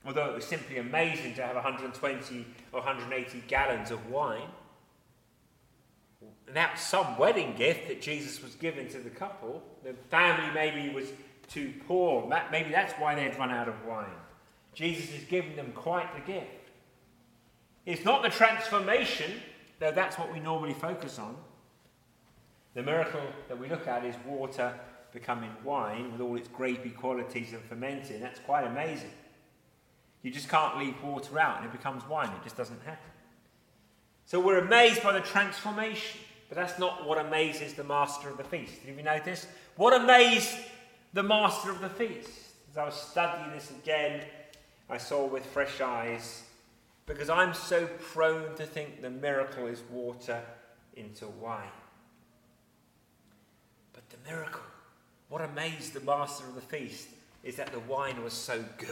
although 0.04 0.30
it 0.30 0.34
was 0.34 0.44
simply 0.44 0.78
amazing 0.78 1.34
to 1.34 1.42
have 1.42 1.54
120 1.54 2.46
or 2.72 2.80
180 2.80 3.42
gallons 3.46 3.90
of 3.90 4.08
wine. 4.08 4.48
That's 6.52 6.82
some 6.82 7.18
wedding 7.18 7.54
gift 7.56 7.88
that 7.88 8.00
Jesus 8.00 8.42
was 8.42 8.54
giving 8.54 8.88
to 8.88 8.98
the 8.98 9.10
couple. 9.10 9.62
The 9.84 9.94
family 10.10 10.50
maybe 10.54 10.94
was 10.94 11.08
too 11.48 11.74
poor. 11.86 12.26
Maybe 12.50 12.70
that's 12.70 12.94
why 12.94 13.14
they'd 13.14 13.38
run 13.38 13.50
out 13.50 13.68
of 13.68 13.84
wine. 13.84 14.06
Jesus 14.74 15.12
is 15.12 15.24
giving 15.24 15.56
them 15.56 15.72
quite 15.74 16.14
the 16.14 16.32
gift. 16.32 16.46
It's 17.84 18.04
not 18.04 18.22
the 18.22 18.30
transformation, 18.30 19.32
though 19.78 19.92
that's 19.92 20.18
what 20.18 20.32
we 20.32 20.40
normally 20.40 20.74
focus 20.74 21.18
on. 21.18 21.36
The 22.74 22.82
miracle 22.82 23.22
that 23.48 23.58
we 23.58 23.68
look 23.68 23.86
at 23.86 24.04
is 24.04 24.14
water 24.26 24.78
becoming 25.12 25.50
wine 25.64 26.12
with 26.12 26.20
all 26.20 26.36
its 26.36 26.48
grapey 26.48 26.94
qualities 26.94 27.52
and 27.52 27.62
fermenting. 27.62 28.20
That's 28.20 28.40
quite 28.40 28.64
amazing. 28.64 29.10
You 30.22 30.30
just 30.30 30.48
can't 30.48 30.78
leave 30.78 30.94
water 31.02 31.38
out 31.38 31.58
and 31.58 31.66
it 31.66 31.72
becomes 31.72 32.06
wine. 32.08 32.28
It 32.28 32.44
just 32.44 32.56
doesn't 32.56 32.82
happen. 32.82 33.10
So 34.26 34.40
we're 34.40 34.58
amazed 34.58 35.02
by 35.02 35.12
the 35.12 35.20
transformation, 35.20 36.20
but 36.48 36.56
that's 36.56 36.78
not 36.78 37.06
what 37.06 37.18
amazes 37.18 37.74
the 37.74 37.84
master 37.84 38.28
of 38.28 38.36
the 38.36 38.44
feast. 38.44 38.82
Have 38.86 38.96
you 38.96 39.02
notice? 39.02 39.46
What 39.76 39.98
amazed 39.98 40.54
the 41.14 41.22
master 41.22 41.70
of 41.70 41.80
the 41.80 41.88
feast? 41.88 42.28
As 42.70 42.76
I 42.76 42.84
was 42.84 42.94
studying 42.94 43.50
this 43.52 43.70
again, 43.70 44.24
I 44.90 44.98
saw 44.98 45.26
with 45.26 45.46
fresh 45.46 45.80
eyes 45.80 46.42
because 47.06 47.30
I'm 47.30 47.54
so 47.54 47.86
prone 48.12 48.54
to 48.56 48.66
think 48.66 49.00
the 49.00 49.10
miracle 49.10 49.66
is 49.66 49.82
water 49.90 50.42
into 50.94 51.26
wine. 51.26 51.70
But 53.94 54.02
the 54.10 54.30
miracle, 54.30 54.60
what 55.28 55.40
amazed 55.42 55.92
the 55.92 56.00
master 56.00 56.46
of 56.46 56.54
the 56.54 56.60
feast, 56.60 57.08
is 57.44 57.56
that 57.56 57.72
the 57.72 57.80
wine 57.80 58.22
was 58.22 58.32
so 58.32 58.64
good. 58.78 58.88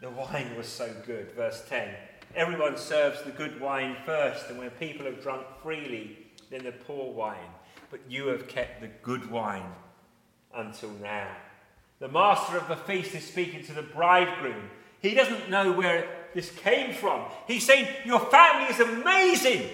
The 0.00 0.10
wine 0.10 0.56
was 0.56 0.66
so 0.66 0.92
good. 1.06 1.32
Verse 1.32 1.62
10 1.68 1.88
Everyone 2.34 2.76
serves 2.76 3.22
the 3.22 3.30
good 3.30 3.60
wine 3.60 3.96
first, 4.06 4.48
and 4.48 4.58
when 4.58 4.70
people 4.70 5.06
have 5.06 5.22
drunk 5.22 5.46
freely, 5.62 6.18
then 6.50 6.64
the 6.64 6.72
poor 6.72 7.12
wine. 7.12 7.36
But 7.90 8.00
you 8.08 8.28
have 8.28 8.48
kept 8.48 8.80
the 8.80 8.88
good 9.02 9.30
wine 9.30 9.70
until 10.54 10.90
now. 11.02 11.28
The 11.98 12.08
master 12.08 12.56
of 12.56 12.68
the 12.68 12.76
feast 12.76 13.14
is 13.14 13.24
speaking 13.24 13.64
to 13.64 13.72
the 13.72 13.82
bridegroom 13.82 14.70
he 15.02 15.14
doesn't 15.14 15.50
know 15.50 15.72
where 15.72 16.06
this 16.32 16.50
came 16.50 16.94
from. 16.94 17.24
He's 17.48 17.66
saying, 17.66 17.88
Your 18.04 18.20
family 18.20 18.72
is 18.72 18.80
amazing. 18.80 19.68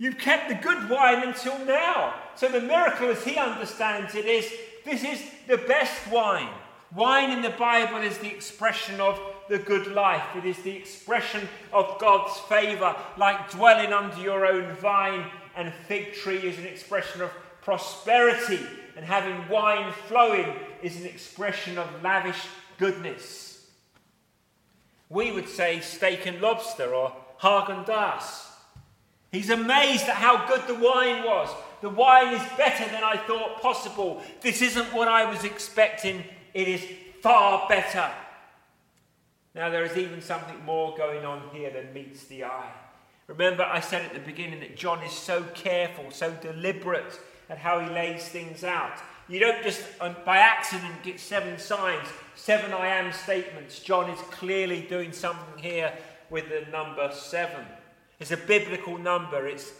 You've 0.00 0.16
kept 0.16 0.48
the 0.48 0.54
good 0.54 0.88
wine 0.88 1.22
until 1.28 1.58
now. 1.66 2.14
So 2.34 2.48
the 2.48 2.62
miracle, 2.62 3.10
as 3.10 3.22
he 3.22 3.36
understands 3.36 4.14
it, 4.14 4.24
is 4.24 4.50
this 4.82 5.04
is 5.04 5.22
the 5.46 5.58
best 5.58 6.10
wine. 6.10 6.48
Wine 6.94 7.30
in 7.30 7.42
the 7.42 7.50
Bible 7.50 7.98
is 7.98 8.16
the 8.16 8.30
expression 8.30 8.98
of 8.98 9.20
the 9.50 9.58
good 9.58 9.88
life. 9.88 10.24
It 10.34 10.46
is 10.46 10.56
the 10.62 10.70
expression 10.70 11.46
of 11.70 11.98
God's 12.00 12.34
favour, 12.48 12.96
like 13.18 13.50
dwelling 13.50 13.92
under 13.92 14.18
your 14.22 14.46
own 14.46 14.74
vine 14.76 15.26
and 15.54 15.70
fig 15.86 16.14
tree 16.14 16.38
is 16.38 16.58
an 16.58 16.64
expression 16.64 17.20
of 17.20 17.30
prosperity, 17.60 18.60
and 18.96 19.04
having 19.04 19.48
wine 19.50 19.92
flowing 20.08 20.54
is 20.82 20.98
an 20.98 21.04
expression 21.04 21.76
of 21.76 22.02
lavish 22.02 22.40
goodness. 22.78 23.66
We 25.10 25.30
would 25.30 25.48
say 25.48 25.80
steak 25.80 26.24
and 26.24 26.40
lobster 26.40 26.94
or 26.94 27.14
Haagen-Dazs. 27.42 28.46
He's 29.32 29.50
amazed 29.50 30.08
at 30.08 30.16
how 30.16 30.46
good 30.46 30.66
the 30.66 30.74
wine 30.74 31.22
was. 31.24 31.54
The 31.82 31.88
wine 31.88 32.34
is 32.34 32.42
better 32.56 32.84
than 32.90 33.04
I 33.04 33.16
thought 33.16 33.62
possible. 33.62 34.22
This 34.40 34.60
isn't 34.60 34.92
what 34.92 35.08
I 35.08 35.30
was 35.30 35.44
expecting. 35.44 36.24
It 36.52 36.68
is 36.68 36.84
far 37.22 37.68
better. 37.68 38.10
Now, 39.54 39.70
there 39.70 39.84
is 39.84 39.96
even 39.96 40.20
something 40.20 40.64
more 40.64 40.96
going 40.96 41.24
on 41.24 41.42
here 41.52 41.70
than 41.70 41.92
meets 41.92 42.24
the 42.24 42.44
eye. 42.44 42.72
Remember, 43.26 43.62
I 43.62 43.80
said 43.80 44.04
at 44.04 44.12
the 44.12 44.20
beginning 44.20 44.60
that 44.60 44.76
John 44.76 45.02
is 45.04 45.12
so 45.12 45.44
careful, 45.54 46.10
so 46.10 46.32
deliberate 46.40 47.18
at 47.48 47.58
how 47.58 47.80
he 47.80 47.88
lays 47.88 48.28
things 48.28 48.64
out. 48.64 48.98
You 49.28 49.38
don't 49.38 49.62
just 49.62 49.82
um, 50.00 50.16
by 50.24 50.38
accident 50.38 51.04
get 51.04 51.20
seven 51.20 51.56
signs, 51.56 52.08
seven 52.34 52.72
I 52.72 52.88
am 52.88 53.12
statements. 53.12 53.78
John 53.78 54.10
is 54.10 54.18
clearly 54.32 54.82
doing 54.82 55.12
something 55.12 55.62
here 55.62 55.92
with 56.30 56.48
the 56.48 56.68
number 56.72 57.10
seven. 57.12 57.64
It's 58.20 58.30
a 58.30 58.36
biblical 58.36 58.98
number, 58.98 59.46
it's 59.46 59.72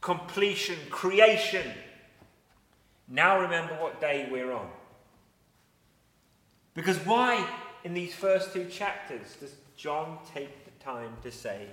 completion, 0.00 0.76
creation. 0.90 1.72
Now 3.08 3.40
remember 3.40 3.74
what 3.74 4.00
day 4.00 4.28
we're 4.30 4.52
on. 4.52 4.70
Because 6.72 6.98
why, 6.98 7.46
in 7.82 7.92
these 7.92 8.14
first 8.14 8.52
two 8.52 8.66
chapters, 8.66 9.36
does 9.40 9.54
John 9.76 10.18
take 10.32 10.64
the 10.64 10.84
time 10.84 11.16
to 11.22 11.30
say, 11.30 11.66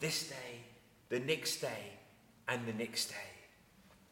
this 0.00 0.28
day, 0.28 0.60
the 1.08 1.18
next 1.18 1.60
day, 1.60 1.92
and 2.48 2.64
the 2.66 2.72
next 2.72 3.08
day? 3.08 3.14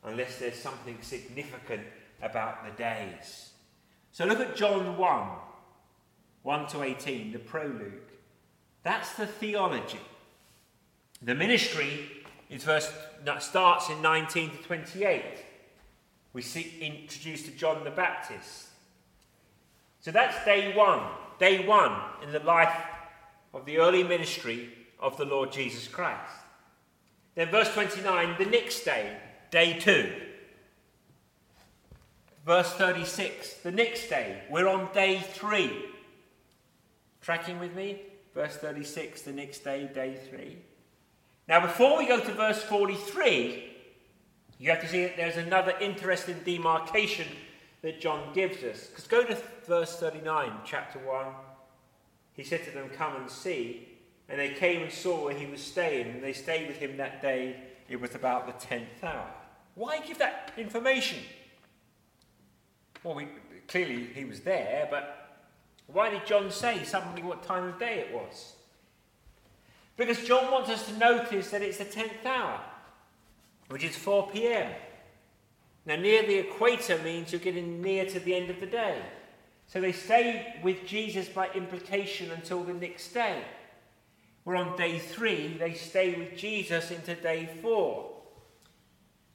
Unless 0.04 0.38
there's 0.38 0.58
something 0.58 0.98
significant 1.00 1.82
about 2.20 2.64
the 2.64 2.72
days. 2.72 3.50
So 4.10 4.24
look 4.24 4.40
at 4.40 4.56
John 4.56 4.96
1 4.96 5.28
1 6.42 6.66
to 6.66 6.82
18, 6.82 7.32
the 7.32 7.38
prologue. 7.38 8.10
That's 8.82 9.14
the 9.14 9.28
theology. 9.28 10.00
The 11.22 11.34
ministry 11.34 12.10
His 12.48 12.64
verse 12.64 12.92
that 13.24 13.42
starts 13.42 13.88
in 13.88 14.02
19 14.02 14.50
to 14.50 14.56
28. 14.56 15.22
We 16.32 16.42
see 16.42 16.74
introduced 16.80 17.46
to 17.46 17.52
John 17.52 17.84
the 17.84 17.90
Baptist. 17.90 18.68
So 20.00 20.10
that's 20.10 20.44
day 20.44 20.74
one. 20.74 21.00
Day 21.38 21.66
one 21.66 21.96
in 22.22 22.32
the 22.32 22.40
life 22.40 22.74
of 23.54 23.64
the 23.66 23.78
early 23.78 24.02
ministry 24.02 24.70
of 24.98 25.16
the 25.16 25.24
Lord 25.24 25.52
Jesus 25.52 25.88
Christ. 25.88 26.32
Then, 27.34 27.48
verse 27.48 27.72
29, 27.72 28.36
the 28.38 28.46
next 28.46 28.84
day, 28.84 29.16
day 29.50 29.78
two. 29.78 30.12
Verse 32.44 32.72
36, 32.72 33.54
the 33.62 33.70
next 33.70 34.08
day, 34.08 34.42
we're 34.50 34.68
on 34.68 34.92
day 34.92 35.20
three. 35.20 35.86
Tracking 37.20 37.58
with 37.60 37.74
me? 37.74 38.02
Verse 38.34 38.56
36, 38.56 39.22
the 39.22 39.32
next 39.32 39.60
day, 39.60 39.88
day 39.94 40.18
three. 40.28 40.58
Now, 41.52 41.60
before 41.60 41.98
we 41.98 42.06
go 42.06 42.18
to 42.18 42.32
verse 42.32 42.62
43, 42.62 43.62
you 44.58 44.70
have 44.70 44.80
to 44.80 44.88
see 44.88 45.02
that 45.02 45.18
there's 45.18 45.36
another 45.36 45.74
interesting 45.82 46.36
demarcation 46.46 47.26
that 47.82 48.00
John 48.00 48.32
gives 48.32 48.64
us. 48.64 48.86
Because 48.86 49.06
go 49.06 49.22
to 49.22 49.36
verse 49.66 49.94
39, 49.96 50.50
chapter 50.64 50.98
1. 51.00 51.26
He 52.32 52.42
said 52.42 52.64
to 52.64 52.70
them, 52.70 52.88
Come 52.96 53.16
and 53.16 53.30
see. 53.30 53.86
And 54.30 54.40
they 54.40 54.54
came 54.54 54.80
and 54.80 54.90
saw 54.90 55.26
where 55.26 55.34
he 55.34 55.44
was 55.44 55.60
staying, 55.62 56.06
and 56.06 56.24
they 56.24 56.32
stayed 56.32 56.68
with 56.68 56.78
him 56.78 56.96
that 56.96 57.20
day. 57.20 57.56
It 57.86 58.00
was 58.00 58.14
about 58.14 58.46
the 58.46 58.66
tenth 58.66 59.04
hour. 59.04 59.28
Why 59.74 60.00
give 60.00 60.16
that 60.20 60.52
information? 60.56 61.18
Well, 63.04 63.14
we, 63.14 63.28
clearly 63.68 64.04
he 64.14 64.24
was 64.24 64.40
there, 64.40 64.88
but 64.90 65.44
why 65.86 66.08
did 66.08 66.24
John 66.24 66.50
say 66.50 66.82
suddenly 66.82 67.22
what 67.22 67.42
time 67.42 67.64
of 67.64 67.78
day 67.78 67.98
it 67.98 68.14
was? 68.14 68.54
Because 69.96 70.24
John 70.24 70.50
wants 70.50 70.70
us 70.70 70.86
to 70.86 70.96
notice 70.96 71.50
that 71.50 71.62
it's 71.62 71.78
the 71.78 71.84
tenth 71.84 72.24
hour, 72.24 72.60
which 73.68 73.84
is 73.84 73.96
4 73.96 74.30
p.m. 74.30 74.72
Now, 75.84 75.96
near 75.96 76.22
the 76.22 76.38
equator 76.38 76.98
means 76.98 77.32
you're 77.32 77.40
getting 77.40 77.82
near 77.82 78.06
to 78.06 78.20
the 78.20 78.34
end 78.34 78.50
of 78.50 78.60
the 78.60 78.66
day. 78.66 79.02
So 79.66 79.80
they 79.80 79.92
stay 79.92 80.60
with 80.62 80.86
Jesus 80.86 81.28
by 81.28 81.48
implication 81.54 82.30
until 82.30 82.62
the 82.62 82.74
next 82.74 83.12
day. 83.12 83.42
We're 84.44 84.56
on 84.56 84.76
day 84.76 84.98
three, 84.98 85.56
they 85.56 85.74
stay 85.74 86.14
with 86.14 86.36
Jesus 86.36 86.90
into 86.90 87.14
day 87.14 87.48
four. 87.62 88.10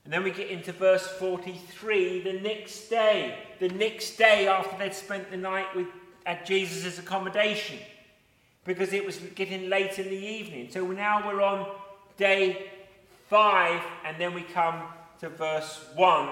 And 0.03 0.13
then 0.13 0.23
we 0.23 0.31
get 0.31 0.49
into 0.49 0.71
verse 0.71 1.05
43 1.05 2.21
the 2.21 2.39
next 2.39 2.87
day, 2.87 3.37
the 3.59 3.69
next 3.69 4.17
day 4.17 4.47
after 4.47 4.77
they'd 4.77 4.93
spent 4.93 5.29
the 5.31 5.37
night 5.37 5.75
with, 5.75 5.87
at 6.25 6.45
Jesus' 6.45 6.99
accommodation, 6.99 7.77
because 8.67 8.91
it 8.91 9.03
was 9.03 9.17
getting 9.33 9.69
late 9.69 9.97
in 9.97 10.09
the 10.09 10.27
evening. 10.27 10.67
So 10.69 10.85
now 10.85 11.25
we're 11.25 11.41
on 11.41 11.67
day 12.17 12.69
five, 13.29 13.81
and 14.05 14.19
then 14.19 14.33
we 14.33 14.41
come 14.41 14.83
to 15.21 15.29
verse 15.29 15.79
1 15.95 16.29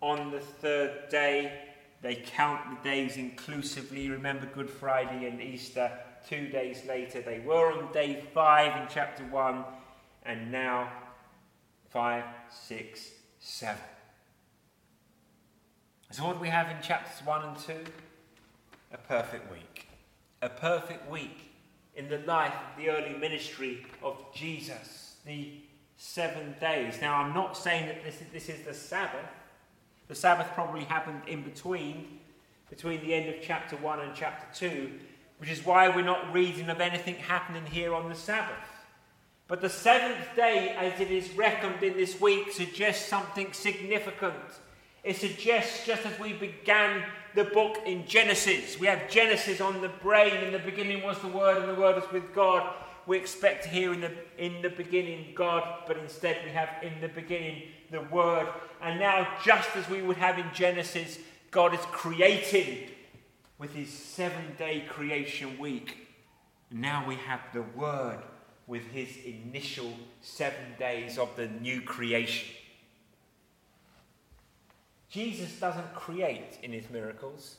on 0.00 0.30
the 0.32 0.40
third 0.40 1.08
day. 1.10 1.52
They 2.00 2.16
count 2.16 2.60
the 2.70 2.88
days 2.88 3.16
inclusively. 3.16 4.08
Remember 4.08 4.46
Good 4.46 4.70
Friday 4.70 5.28
and 5.28 5.40
Easter 5.40 5.92
two 6.28 6.48
days 6.48 6.84
later. 6.86 7.20
They 7.20 7.40
were 7.40 7.72
on 7.72 7.92
day 7.92 8.24
five 8.34 8.80
in 8.80 8.88
chapter 8.90 9.22
one, 9.24 9.64
and 10.24 10.50
now 10.50 10.90
five, 11.90 12.24
six, 12.50 13.10
seven. 13.38 13.82
So, 16.10 16.24
what 16.24 16.34
do 16.34 16.40
we 16.40 16.48
have 16.48 16.68
in 16.70 16.82
chapters 16.82 17.24
one 17.24 17.44
and 17.44 17.56
two? 17.58 17.84
A 18.92 18.98
perfect 18.98 19.50
week. 19.50 19.71
A 20.42 20.48
perfect 20.48 21.10
week 21.10 21.52
in 21.94 22.08
the 22.08 22.18
life 22.18 22.52
of 22.52 22.76
the 22.76 22.90
early 22.90 23.16
ministry 23.16 23.86
of 24.02 24.16
Jesus. 24.34 25.16
The 25.24 25.52
seven 25.96 26.56
days. 26.60 27.00
Now, 27.00 27.14
I'm 27.14 27.32
not 27.32 27.56
saying 27.56 27.86
that 27.86 28.02
this 28.04 28.20
is, 28.20 28.26
this 28.32 28.48
is 28.48 28.66
the 28.66 28.74
Sabbath. 28.74 29.24
The 30.08 30.16
Sabbath 30.16 30.48
probably 30.52 30.82
happened 30.82 31.22
in 31.28 31.42
between, 31.42 32.18
between 32.68 33.00
the 33.02 33.14
end 33.14 33.32
of 33.32 33.36
chapter 33.40 33.76
1 33.76 34.00
and 34.00 34.12
chapter 34.14 34.46
2, 34.58 34.90
which 35.38 35.48
is 35.48 35.64
why 35.64 35.88
we're 35.88 36.02
not 36.02 36.34
reading 36.34 36.68
of 36.70 36.80
anything 36.80 37.14
happening 37.14 37.64
here 37.64 37.94
on 37.94 38.08
the 38.08 38.16
Sabbath. 38.16 38.56
But 39.46 39.60
the 39.60 39.68
seventh 39.68 40.34
day, 40.34 40.70
as 40.76 41.00
it 41.00 41.12
is 41.12 41.32
reckoned 41.34 41.84
in 41.84 41.96
this 41.96 42.20
week, 42.20 42.50
suggests 42.50 43.08
something 43.08 43.52
significant. 43.52 44.34
It 45.04 45.16
suggests, 45.16 45.86
just 45.86 46.04
as 46.04 46.18
we 46.18 46.32
began 46.32 47.04
the 47.34 47.44
book 47.44 47.78
in 47.86 48.06
Genesis, 48.06 48.78
we 48.78 48.86
have 48.86 49.10
Genesis 49.10 49.60
on 49.60 49.80
the 49.80 49.88
brain. 49.88 50.34
In 50.44 50.52
the 50.52 50.58
beginning 50.58 51.02
was 51.02 51.18
the 51.18 51.28
Word, 51.28 51.58
and 51.58 51.68
the 51.68 51.80
Word 51.80 51.96
was 51.96 52.10
with 52.12 52.34
God. 52.34 52.74
We 53.06 53.16
expect 53.16 53.64
here 53.64 53.92
in 53.92 54.00
the, 54.00 54.12
in 54.38 54.62
the 54.62 54.68
beginning 54.68 55.32
God, 55.34 55.84
but 55.86 55.96
instead 55.96 56.38
we 56.44 56.50
have 56.50 56.68
in 56.82 57.00
the 57.00 57.08
beginning 57.08 57.62
the 57.90 58.02
Word. 58.02 58.48
And 58.80 59.00
now, 59.00 59.26
just 59.44 59.74
as 59.76 59.88
we 59.88 60.02
would 60.02 60.16
have 60.18 60.38
in 60.38 60.46
Genesis, 60.54 61.18
God 61.50 61.74
is 61.74 61.80
creating 61.90 62.90
with 63.58 63.74
his 63.74 63.90
seven 63.90 64.54
day 64.58 64.84
creation 64.88 65.58
week. 65.58 66.08
Now 66.70 67.06
we 67.06 67.16
have 67.16 67.40
the 67.52 67.62
Word 67.62 68.18
with 68.66 68.82
his 68.88 69.08
initial 69.24 69.92
seven 70.20 70.74
days 70.78 71.18
of 71.18 71.34
the 71.36 71.48
new 71.48 71.80
creation. 71.82 72.48
Jesus 75.12 75.60
doesn't 75.60 75.94
create 75.94 76.58
in 76.62 76.72
his 76.72 76.88
miracles, 76.90 77.56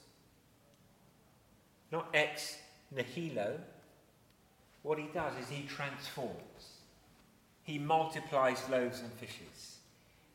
not 1.91 2.09
ex 2.13 2.57
nihilo. 2.91 3.59
What 4.81 4.97
he 4.97 5.05
does 5.13 5.33
is 5.41 5.47
he 5.47 5.65
transforms. 5.67 6.33
He 7.63 7.77
multiplies 7.77 8.61
loaves 8.69 8.99
and 8.99 9.11
fishes. 9.13 9.77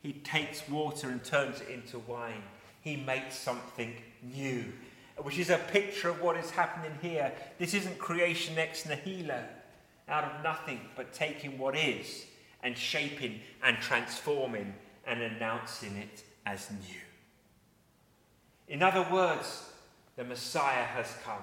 He 0.01 0.13
takes 0.13 0.67
water 0.69 1.11
and 1.11 1.23
turns 1.23 1.61
it 1.61 1.69
into 1.69 1.99
wine. 1.99 2.43
He 2.81 2.97
makes 2.97 3.37
something 3.37 3.95
new 4.23 4.73
which 5.23 5.39
is 5.39 5.51
a 5.51 5.59
picture 5.59 6.09
of 6.09 6.21
what 6.23 6.37
is 6.37 6.51
happening 6.51 6.97
here. 7.03 7.33
This 7.59 7.75
isn't 7.75 7.99
creation 7.99 8.59
ex 8.59 8.87
nihilo, 8.87 9.43
out 10.09 10.25
of 10.25 10.43
nothing, 10.43 10.81
but 10.97 11.13
taking 11.13 11.59
what 11.59 11.77
is 11.77 12.25
and 12.63 12.77
shaping 12.77 13.41
and 13.63 13.79
transforming 13.79 14.75
and 15.07 15.21
announcing 15.21 15.97
it 15.97 16.23
as 16.47 16.71
new. 16.71 17.08
In 18.69 18.83
other 18.83 19.07
words, 19.11 19.71
the 20.17 20.25
Messiah 20.25 20.85
has 20.85 21.15
come. 21.25 21.43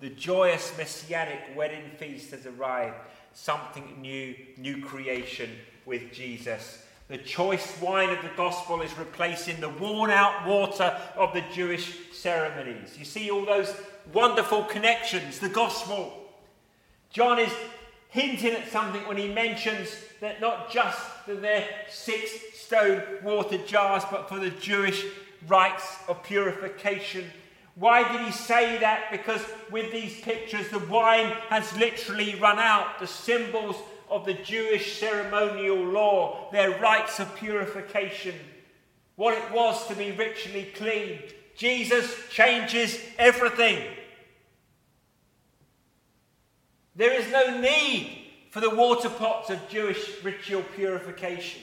The 0.00 0.10
joyous 0.10 0.76
messianic 0.78 1.40
wedding 1.56 1.90
feast 1.98 2.30
has 2.30 2.46
arrived. 2.46 2.96
Something 3.32 4.00
new, 4.00 4.34
new 4.56 4.82
creation 4.82 5.50
with 5.84 6.12
Jesus 6.12 6.84
the 7.08 7.18
choice 7.18 7.80
wine 7.80 8.10
of 8.10 8.22
the 8.22 8.30
gospel 8.36 8.82
is 8.82 8.96
replacing 8.98 9.60
the 9.60 9.70
worn 9.70 10.10
out 10.10 10.46
water 10.46 10.94
of 11.16 11.32
the 11.32 11.42
Jewish 11.52 11.96
ceremonies. 12.12 12.96
You 12.98 13.06
see 13.06 13.30
all 13.30 13.46
those 13.46 13.74
wonderful 14.12 14.64
connections, 14.64 15.38
the 15.38 15.48
gospel. 15.48 16.12
John 17.10 17.38
is 17.38 17.52
hinting 18.10 18.52
at 18.52 18.68
something 18.68 19.00
when 19.08 19.16
he 19.16 19.32
mentions 19.32 19.88
that 20.20 20.42
not 20.42 20.70
just 20.70 20.98
for 21.24 21.34
their 21.34 21.64
six 21.88 22.30
stone 22.54 23.02
water 23.22 23.56
jars, 23.66 24.02
but 24.10 24.28
for 24.28 24.38
the 24.38 24.50
Jewish 24.50 25.02
rites 25.46 25.96
of 26.08 26.22
purification. 26.22 27.24
Why 27.74 28.10
did 28.10 28.20
he 28.22 28.32
say 28.32 28.78
that? 28.78 29.10
Because 29.12 29.42
with 29.70 29.92
these 29.92 30.20
pictures, 30.20 30.68
the 30.68 30.80
wine 30.80 31.32
has 31.48 31.76
literally 31.76 32.34
run 32.34 32.58
out. 32.58 32.98
The 32.98 33.06
symbols 33.06 33.76
of 34.10 34.24
the 34.24 34.34
Jewish 34.34 34.98
ceremonial 34.98 35.76
law, 35.76 36.50
their 36.50 36.80
rites 36.80 37.20
of 37.20 37.34
purification, 37.36 38.34
what 39.16 39.34
it 39.34 39.52
was 39.52 39.86
to 39.88 39.94
be 39.94 40.12
ritually 40.12 40.72
clean. 40.74 41.20
Jesus 41.56 42.14
changes 42.30 42.98
everything. 43.18 43.82
There 46.96 47.12
is 47.12 47.30
no 47.30 47.60
need 47.60 48.26
for 48.50 48.60
the 48.60 48.70
water 48.70 49.08
pots 49.08 49.50
of 49.50 49.68
Jewish 49.68 50.22
ritual 50.24 50.62
purification 50.74 51.62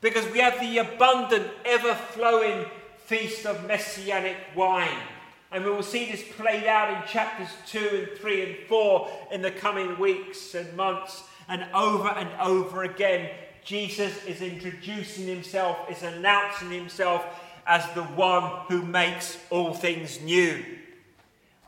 because 0.00 0.26
we 0.32 0.40
have 0.40 0.58
the 0.58 0.78
abundant, 0.78 1.46
ever 1.64 1.94
flowing 1.94 2.66
feast 3.12 3.44
of 3.44 3.66
messianic 3.66 4.38
wine. 4.56 5.02
And 5.50 5.62
we 5.66 5.70
will 5.70 5.82
see 5.82 6.10
this 6.10 6.24
played 6.34 6.64
out 6.64 6.88
in 6.88 7.06
chapters 7.06 7.48
2 7.66 8.08
and 8.08 8.18
3 8.18 8.42
and 8.42 8.56
4 8.66 9.10
in 9.32 9.42
the 9.42 9.50
coming 9.50 9.98
weeks 9.98 10.54
and 10.54 10.74
months 10.74 11.24
and 11.46 11.66
over 11.74 12.08
and 12.08 12.30
over 12.40 12.84
again, 12.84 13.28
Jesus 13.62 14.24
is 14.24 14.40
introducing 14.40 15.26
himself, 15.26 15.76
is 15.90 16.02
announcing 16.02 16.70
himself 16.70 17.22
as 17.66 17.84
the 17.94 18.02
one 18.02 18.44
who 18.68 18.80
makes 18.80 19.36
all 19.50 19.74
things 19.74 20.22
new. 20.22 20.64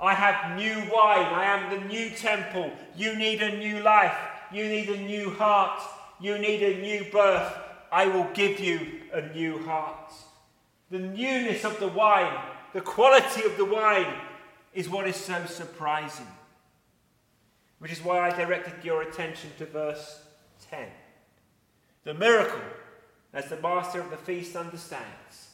I 0.01 0.15
have 0.15 0.57
new 0.57 0.77
wine. 0.91 1.27
I 1.27 1.45
am 1.45 1.71
the 1.79 1.87
new 1.87 2.09
temple. 2.09 2.73
You 2.97 3.17
need 3.17 3.43
a 3.43 3.59
new 3.59 3.81
life. 3.81 4.17
You 4.51 4.65
need 4.65 4.89
a 4.89 4.97
new 4.97 5.29
heart. 5.29 5.83
You 6.23 6.39
need 6.39 6.63
a 6.63 6.81
new 6.81 7.05
birth. 7.13 7.53
I 7.93 8.07
will 8.07 8.29
give 8.33 8.59
you 8.59 8.81
a 9.13 9.21
new 9.35 9.59
heart. 9.65 10.11
The 10.95 11.01
newness 11.01 11.65
of 11.65 11.81
the 11.81 11.89
wine, 11.89 12.39
the 12.73 12.81
quality 12.81 13.43
of 13.43 13.57
the 13.57 13.65
wine, 13.65 14.15
is 14.73 14.89
what 14.89 15.09
is 15.09 15.17
so 15.17 15.45
surprising. 15.45 16.29
Which 17.81 17.91
is 17.91 18.05
why 18.05 18.21
I 18.21 18.31
directed 18.31 18.75
your 18.85 19.03
attention 19.03 19.51
to 19.59 19.67
verse 19.67 20.21
10. 20.71 20.87
The 22.05 22.15
miracle, 22.15 22.63
as 23.33 23.49
the 23.49 23.61
master 23.61 24.01
of 24.01 24.11
the 24.11 24.17
feast 24.17 24.55
understands, 24.55 25.49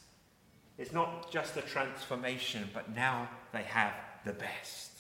is 0.76 0.92
not 0.92 1.32
just 1.32 1.56
a 1.56 1.62
transformation, 1.62 2.68
but 2.74 2.94
now 2.94 3.30
they 3.50 3.62
have 3.62 3.94
the 4.26 4.34
best. 4.34 4.90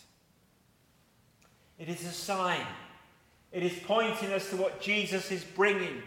It 1.78 1.90
is 1.90 2.02
a 2.06 2.12
sign. 2.12 2.66
It 3.52 3.62
is 3.62 3.78
pointing 3.84 4.32
us 4.32 4.48
to 4.48 4.56
what 4.56 4.80
Jesus 4.80 5.30
is 5.30 5.44
bringing. 5.44 6.00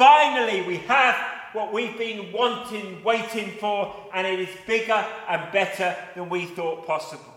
Finally, 0.00 0.62
we 0.62 0.78
have 0.78 1.14
what 1.52 1.74
we've 1.74 1.98
been 1.98 2.32
wanting, 2.32 3.04
waiting 3.04 3.50
for, 3.60 3.94
and 4.14 4.26
it 4.26 4.40
is 4.40 4.48
bigger 4.66 5.04
and 5.28 5.52
better 5.52 5.94
than 6.14 6.30
we 6.30 6.46
thought 6.46 6.86
possible. 6.86 7.34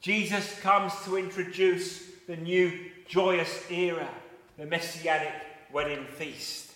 Jesus 0.00 0.60
comes 0.60 0.92
to 1.04 1.16
introduce 1.16 2.00
the 2.28 2.36
new 2.36 2.72
joyous 3.08 3.68
era, 3.72 4.08
the 4.56 4.66
messianic 4.66 5.32
wedding 5.72 6.06
feast. 6.16 6.70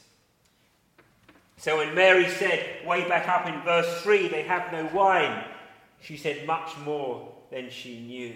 So 1.58 1.76
when 1.76 1.94
Mary 1.94 2.28
said, 2.28 2.84
way 2.84 3.08
back 3.08 3.28
up 3.28 3.46
in 3.46 3.62
verse 3.62 4.02
3, 4.02 4.26
they 4.26 4.42
have 4.42 4.72
no 4.72 4.86
wine, 4.92 5.44
she 6.00 6.16
said 6.16 6.44
much 6.44 6.76
more 6.78 7.32
than 7.52 7.70
she 7.70 8.00
knew. 8.00 8.34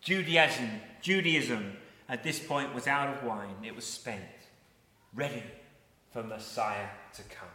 Judaism, 0.00 0.70
Judaism 1.02 1.76
at 2.08 2.22
this 2.22 2.38
point 2.38 2.74
was 2.74 2.86
out 2.86 3.14
of 3.14 3.24
wine, 3.24 3.56
it 3.62 3.76
was 3.76 3.84
spent, 3.84 4.24
ready 5.14 5.42
for 6.12 6.22
Messiah 6.22 6.88
to 7.14 7.22
come. 7.22 7.48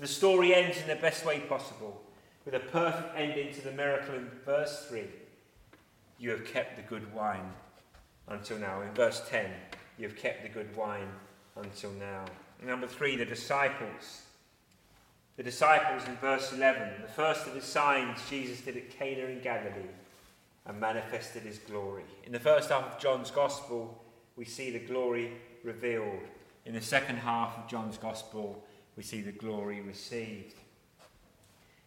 The 0.00 0.06
story 0.06 0.54
ends 0.54 0.78
in 0.80 0.86
the 0.86 0.96
best 0.96 1.26
way 1.26 1.40
possible, 1.40 2.00
with 2.44 2.54
a 2.54 2.60
perfect 2.60 3.16
ending 3.16 3.52
to 3.54 3.62
the 3.62 3.72
miracle 3.72 4.14
in 4.14 4.30
verse 4.44 4.86
3. 4.88 5.02
You 6.18 6.30
have 6.30 6.44
kept 6.44 6.76
the 6.76 6.82
good 6.82 7.12
wine 7.12 7.52
until 8.28 8.58
now. 8.58 8.80
In 8.82 8.92
verse 8.94 9.22
10, 9.28 9.50
you 9.98 10.06
have 10.08 10.16
kept 10.16 10.42
the 10.42 10.48
good 10.48 10.74
wine 10.76 11.08
until 11.56 11.90
now. 11.92 12.24
Number 12.64 12.86
3, 12.86 13.16
the 13.16 13.24
disciples. 13.24 14.22
The 15.36 15.42
disciples 15.42 16.06
in 16.08 16.16
verse 16.16 16.52
11, 16.52 17.02
the 17.02 17.08
first 17.08 17.46
of 17.46 17.54
the 17.54 17.60
signs 17.60 18.18
Jesus 18.28 18.60
did 18.60 18.76
at 18.76 18.90
Cana 18.90 19.26
in 19.26 19.40
Galilee 19.40 19.94
and 20.66 20.80
manifested 20.80 21.42
his 21.42 21.58
glory. 21.58 22.04
In 22.24 22.32
the 22.32 22.40
first 22.40 22.70
half 22.70 22.94
of 22.94 23.00
John's 23.00 23.30
Gospel, 23.30 24.02
we 24.36 24.44
see 24.44 24.70
the 24.70 24.80
glory 24.80 25.32
revealed. 25.62 26.22
In 26.68 26.74
the 26.74 26.82
second 26.82 27.16
half 27.16 27.56
of 27.56 27.66
John's 27.66 27.96
Gospel, 27.96 28.62
we 28.94 29.02
see 29.02 29.22
the 29.22 29.32
glory 29.32 29.80
received. 29.80 30.52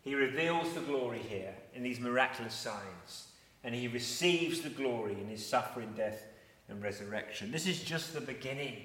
He 0.02 0.16
reveals 0.16 0.74
the 0.74 0.82
glory 0.82 1.20
here 1.20 1.54
in 1.76 1.84
these 1.84 2.00
miraculous 2.00 2.56
signs, 2.56 3.28
and 3.64 3.76
he 3.76 3.88
receives 3.88 4.62
the 4.62 4.70
glory 4.70 5.14
in 5.22 5.28
his 5.28 5.46
suffering, 5.46 5.94
death, 5.96 6.24
and 6.68 6.82
resurrection. 6.82 7.52
This 7.52 7.68
is 7.68 7.84
just 7.84 8.16
the 8.16 8.22
beginning. 8.22 8.78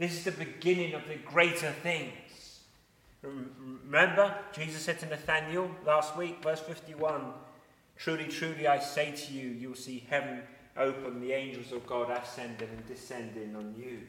This 0.00 0.14
is 0.14 0.24
the 0.24 0.32
beginning 0.32 0.94
of 0.94 1.06
the 1.06 1.14
greater 1.14 1.70
things. 1.70 2.62
Remember, 3.22 4.34
Jesus 4.52 4.82
said 4.82 4.98
to 4.98 5.06
Nathanael 5.06 5.70
last 5.86 6.16
week, 6.16 6.42
verse 6.42 6.60
51 6.60 7.22
Truly, 7.96 8.26
truly, 8.26 8.66
I 8.66 8.80
say 8.80 9.12
to 9.12 9.32
you, 9.32 9.50
you'll 9.50 9.76
see 9.76 10.04
heaven 10.10 10.40
open, 10.76 11.20
the 11.20 11.32
angels 11.32 11.70
of 11.70 11.86
God 11.86 12.10
ascending 12.10 12.68
and 12.68 12.86
descending 12.88 13.54
on 13.54 13.76
you. 13.78 14.00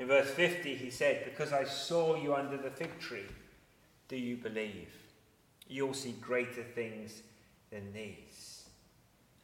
In 0.00 0.06
verse 0.06 0.30
50, 0.30 0.76
he 0.76 0.88
said, 0.88 1.26
Because 1.26 1.52
I 1.52 1.64
saw 1.64 2.16
you 2.16 2.34
under 2.34 2.56
the 2.56 2.70
fig 2.70 2.98
tree, 2.98 3.26
do 4.08 4.16
you 4.16 4.34
believe? 4.34 4.88
You'll 5.68 5.92
see 5.92 6.12
greater 6.22 6.62
things 6.62 7.20
than 7.70 7.92
these. 7.92 8.64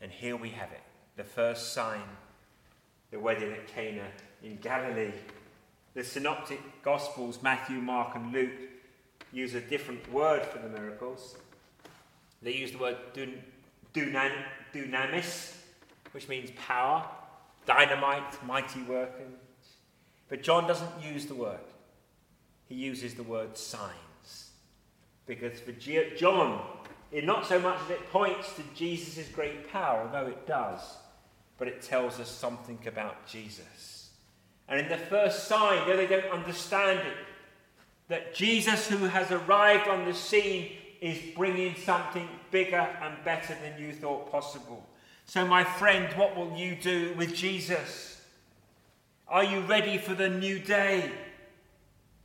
And 0.01 0.11
here 0.11 0.35
we 0.35 0.49
have 0.49 0.73
it 0.73 0.81
the 1.19 1.25
first 1.25 1.75
sign, 1.75 2.03
the 3.11 3.21
wedding 3.21 3.53
at 3.53 3.69
Cana 3.69 4.07
in 4.43 4.57
Galilee. 4.57 5.13
The 5.93 6.03
synoptic 6.03 6.61
Gospels, 6.83 7.43
Matthew, 7.43 7.77
Mark, 7.77 8.17
and 8.17 8.33
Luke, 8.33 8.71
use 9.33 9.55
a 9.55 9.61
different 9.61 10.11
word 10.11 10.45
for 10.47 10.59
the 10.59 10.69
miracles. 10.71 11.37
They 12.41 12.55
use 12.55 12.73
the 12.73 12.79
word 12.79 12.97
dun, 13.13 13.43
dunan, 13.93 14.33
dunamis, 14.75 15.55
which 16.13 16.29
means 16.29 16.51
power, 16.57 17.05
dynamite, 17.67 18.43
mighty 18.47 18.81
working. 18.85 19.35
But 20.29 20.43
John 20.43 20.67
doesn't 20.67 21.03
use 21.03 21.27
the 21.27 21.35
word, 21.35 21.61
he 22.69 22.75
uses 22.75 23.15
the 23.15 23.23
word 23.23 23.57
signs. 23.57 24.51
Because 25.27 25.59
for 25.59 25.73
John, 25.73 26.63
it 27.11 27.25
not 27.25 27.47
so 27.47 27.59
much 27.59 27.79
that 27.89 27.95
it 27.95 28.11
points 28.11 28.53
to 28.55 28.63
Jesus' 28.75 29.29
great 29.29 29.71
power, 29.73 30.03
although 30.03 30.29
it 30.29 30.47
does, 30.47 30.81
but 31.59 31.69
it 31.69 31.83
tells 31.83 32.21
us 32.21 32.31
something 32.31 32.79
about 32.87 33.27
Jesus. 33.27 34.11
And 34.69 34.81
in 34.81 34.89
the 34.89 34.97
first 34.97 35.49
sign, 35.49 35.87
though 35.87 35.97
they 35.97 36.07
don't 36.07 36.31
understand 36.31 37.01
it, 37.01 37.17
that 38.09 38.35
Jesus, 38.35 38.89
who 38.89 39.07
has 39.07 39.31
arrived 39.31 39.89
on 39.89 40.05
the 40.05 40.15
scene, 40.15 40.73
is 41.01 41.19
bringing 41.37 41.75
something 41.77 42.29
bigger 42.51 42.89
and 43.03 43.17
better 43.25 43.57
than 43.63 43.81
you 43.81 43.93
thought 43.93 44.31
possible. 44.31 44.87
So, 45.25 45.47
my 45.47 45.65
friend, 45.65 46.13
what 46.17 46.37
will 46.37 46.57
you 46.57 46.77
do 46.77 47.15
with 47.17 47.35
Jesus? 47.35 48.16
Are 49.29 49.43
you 49.43 49.61
ready 49.63 49.99
for 49.99 50.15
the 50.15 50.29
new 50.29 50.61
day? 50.61 51.11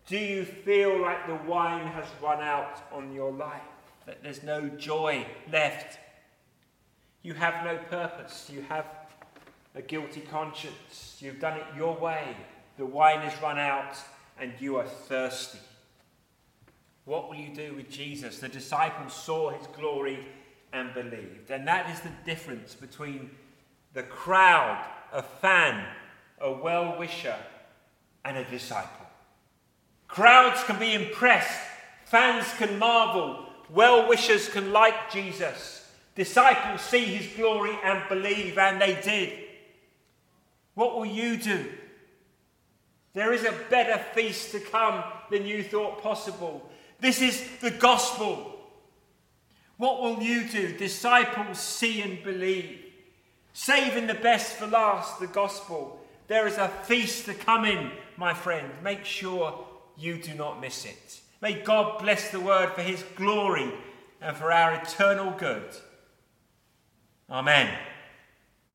Do 0.05 0.17
you 0.17 0.45
feel 0.45 1.01
like 1.01 1.25
the 1.25 1.35
wine 1.49 1.87
has 1.87 2.05
run 2.21 2.41
out 2.41 2.79
on 2.91 3.11
your 3.11 3.31
life? 3.31 3.61
That 4.05 4.21
there's 4.21 4.43
no 4.43 4.69
joy 4.69 5.25
left? 5.51 5.97
You 7.23 7.33
have 7.33 7.65
no 7.65 7.77
purpose. 7.89 8.51
You 8.53 8.61
have 8.69 8.85
a 9.73 9.81
guilty 9.81 10.21
conscience. 10.21 11.17
You've 11.19 11.39
done 11.39 11.57
it 11.57 11.65
your 11.75 11.97
way. 11.97 12.37
The 12.77 12.85
wine 12.85 13.21
has 13.21 13.41
run 13.41 13.57
out 13.57 13.95
and 14.39 14.53
you 14.59 14.77
are 14.77 14.85
thirsty. 14.85 15.59
What 17.05 17.29
will 17.29 17.35
you 17.35 17.53
do 17.53 17.73
with 17.73 17.89
Jesus? 17.89 18.37
The 18.37 18.47
disciples 18.47 19.13
saw 19.13 19.49
his 19.49 19.65
glory 19.75 20.19
and 20.71 20.93
believed. 20.93 21.49
And 21.49 21.67
that 21.67 21.89
is 21.89 21.99
the 22.01 22.11
difference 22.25 22.75
between 22.75 23.31
the 23.93 24.03
crowd, 24.03 24.85
a 25.11 25.23
fan, 25.23 25.83
a 26.41 26.51
well 26.51 26.97
wisher, 26.97 27.35
and 28.25 28.37
a 28.37 28.43
disciple. 28.45 29.05
Crowds 30.07 30.63
can 30.63 30.77
be 30.79 30.93
impressed, 30.93 31.61
fans 32.05 32.45
can 32.57 32.77
marvel, 32.77 33.45
well 33.69 34.07
wishers 34.09 34.49
can 34.49 34.71
like 34.71 35.11
Jesus, 35.11 35.89
disciples 36.15 36.81
see 36.81 37.05
his 37.05 37.35
glory 37.35 37.77
and 37.83 38.01
believe, 38.09 38.57
and 38.57 38.81
they 38.81 38.99
did. 39.01 39.31
What 40.73 40.95
will 40.95 41.05
you 41.05 41.37
do? 41.37 41.65
There 43.13 43.33
is 43.33 43.43
a 43.43 43.55
better 43.69 44.01
feast 44.13 44.51
to 44.51 44.59
come 44.59 45.03
than 45.29 45.45
you 45.45 45.63
thought 45.63 46.01
possible. 46.01 46.69
This 46.99 47.21
is 47.21 47.45
the 47.59 47.71
gospel. 47.71 48.59
What 49.77 50.01
will 50.01 50.21
you 50.21 50.47
do? 50.47 50.77
Disciples 50.77 51.59
see 51.59 52.01
and 52.01 52.23
believe. 52.23 52.79
Saving 53.53 54.07
the 54.07 54.13
best 54.13 54.53
for 54.53 54.67
last, 54.67 55.19
the 55.19 55.27
gospel. 55.27 56.00
There 56.31 56.47
is 56.47 56.57
a 56.57 56.69
feast 56.69 57.25
to 57.25 57.33
come 57.33 57.65
in, 57.65 57.91
my 58.15 58.33
friend. 58.33 58.71
Make 58.81 59.03
sure 59.03 59.67
you 59.97 60.15
do 60.15 60.33
not 60.33 60.61
miss 60.61 60.85
it. 60.85 61.19
May 61.41 61.55
God 61.55 62.01
bless 62.01 62.31
the 62.31 62.39
word 62.39 62.69
for 62.69 62.81
his 62.81 63.03
glory 63.17 63.69
and 64.21 64.37
for 64.37 64.49
our 64.49 64.75
eternal 64.75 65.31
good. 65.31 65.75
Amen. 67.29 67.77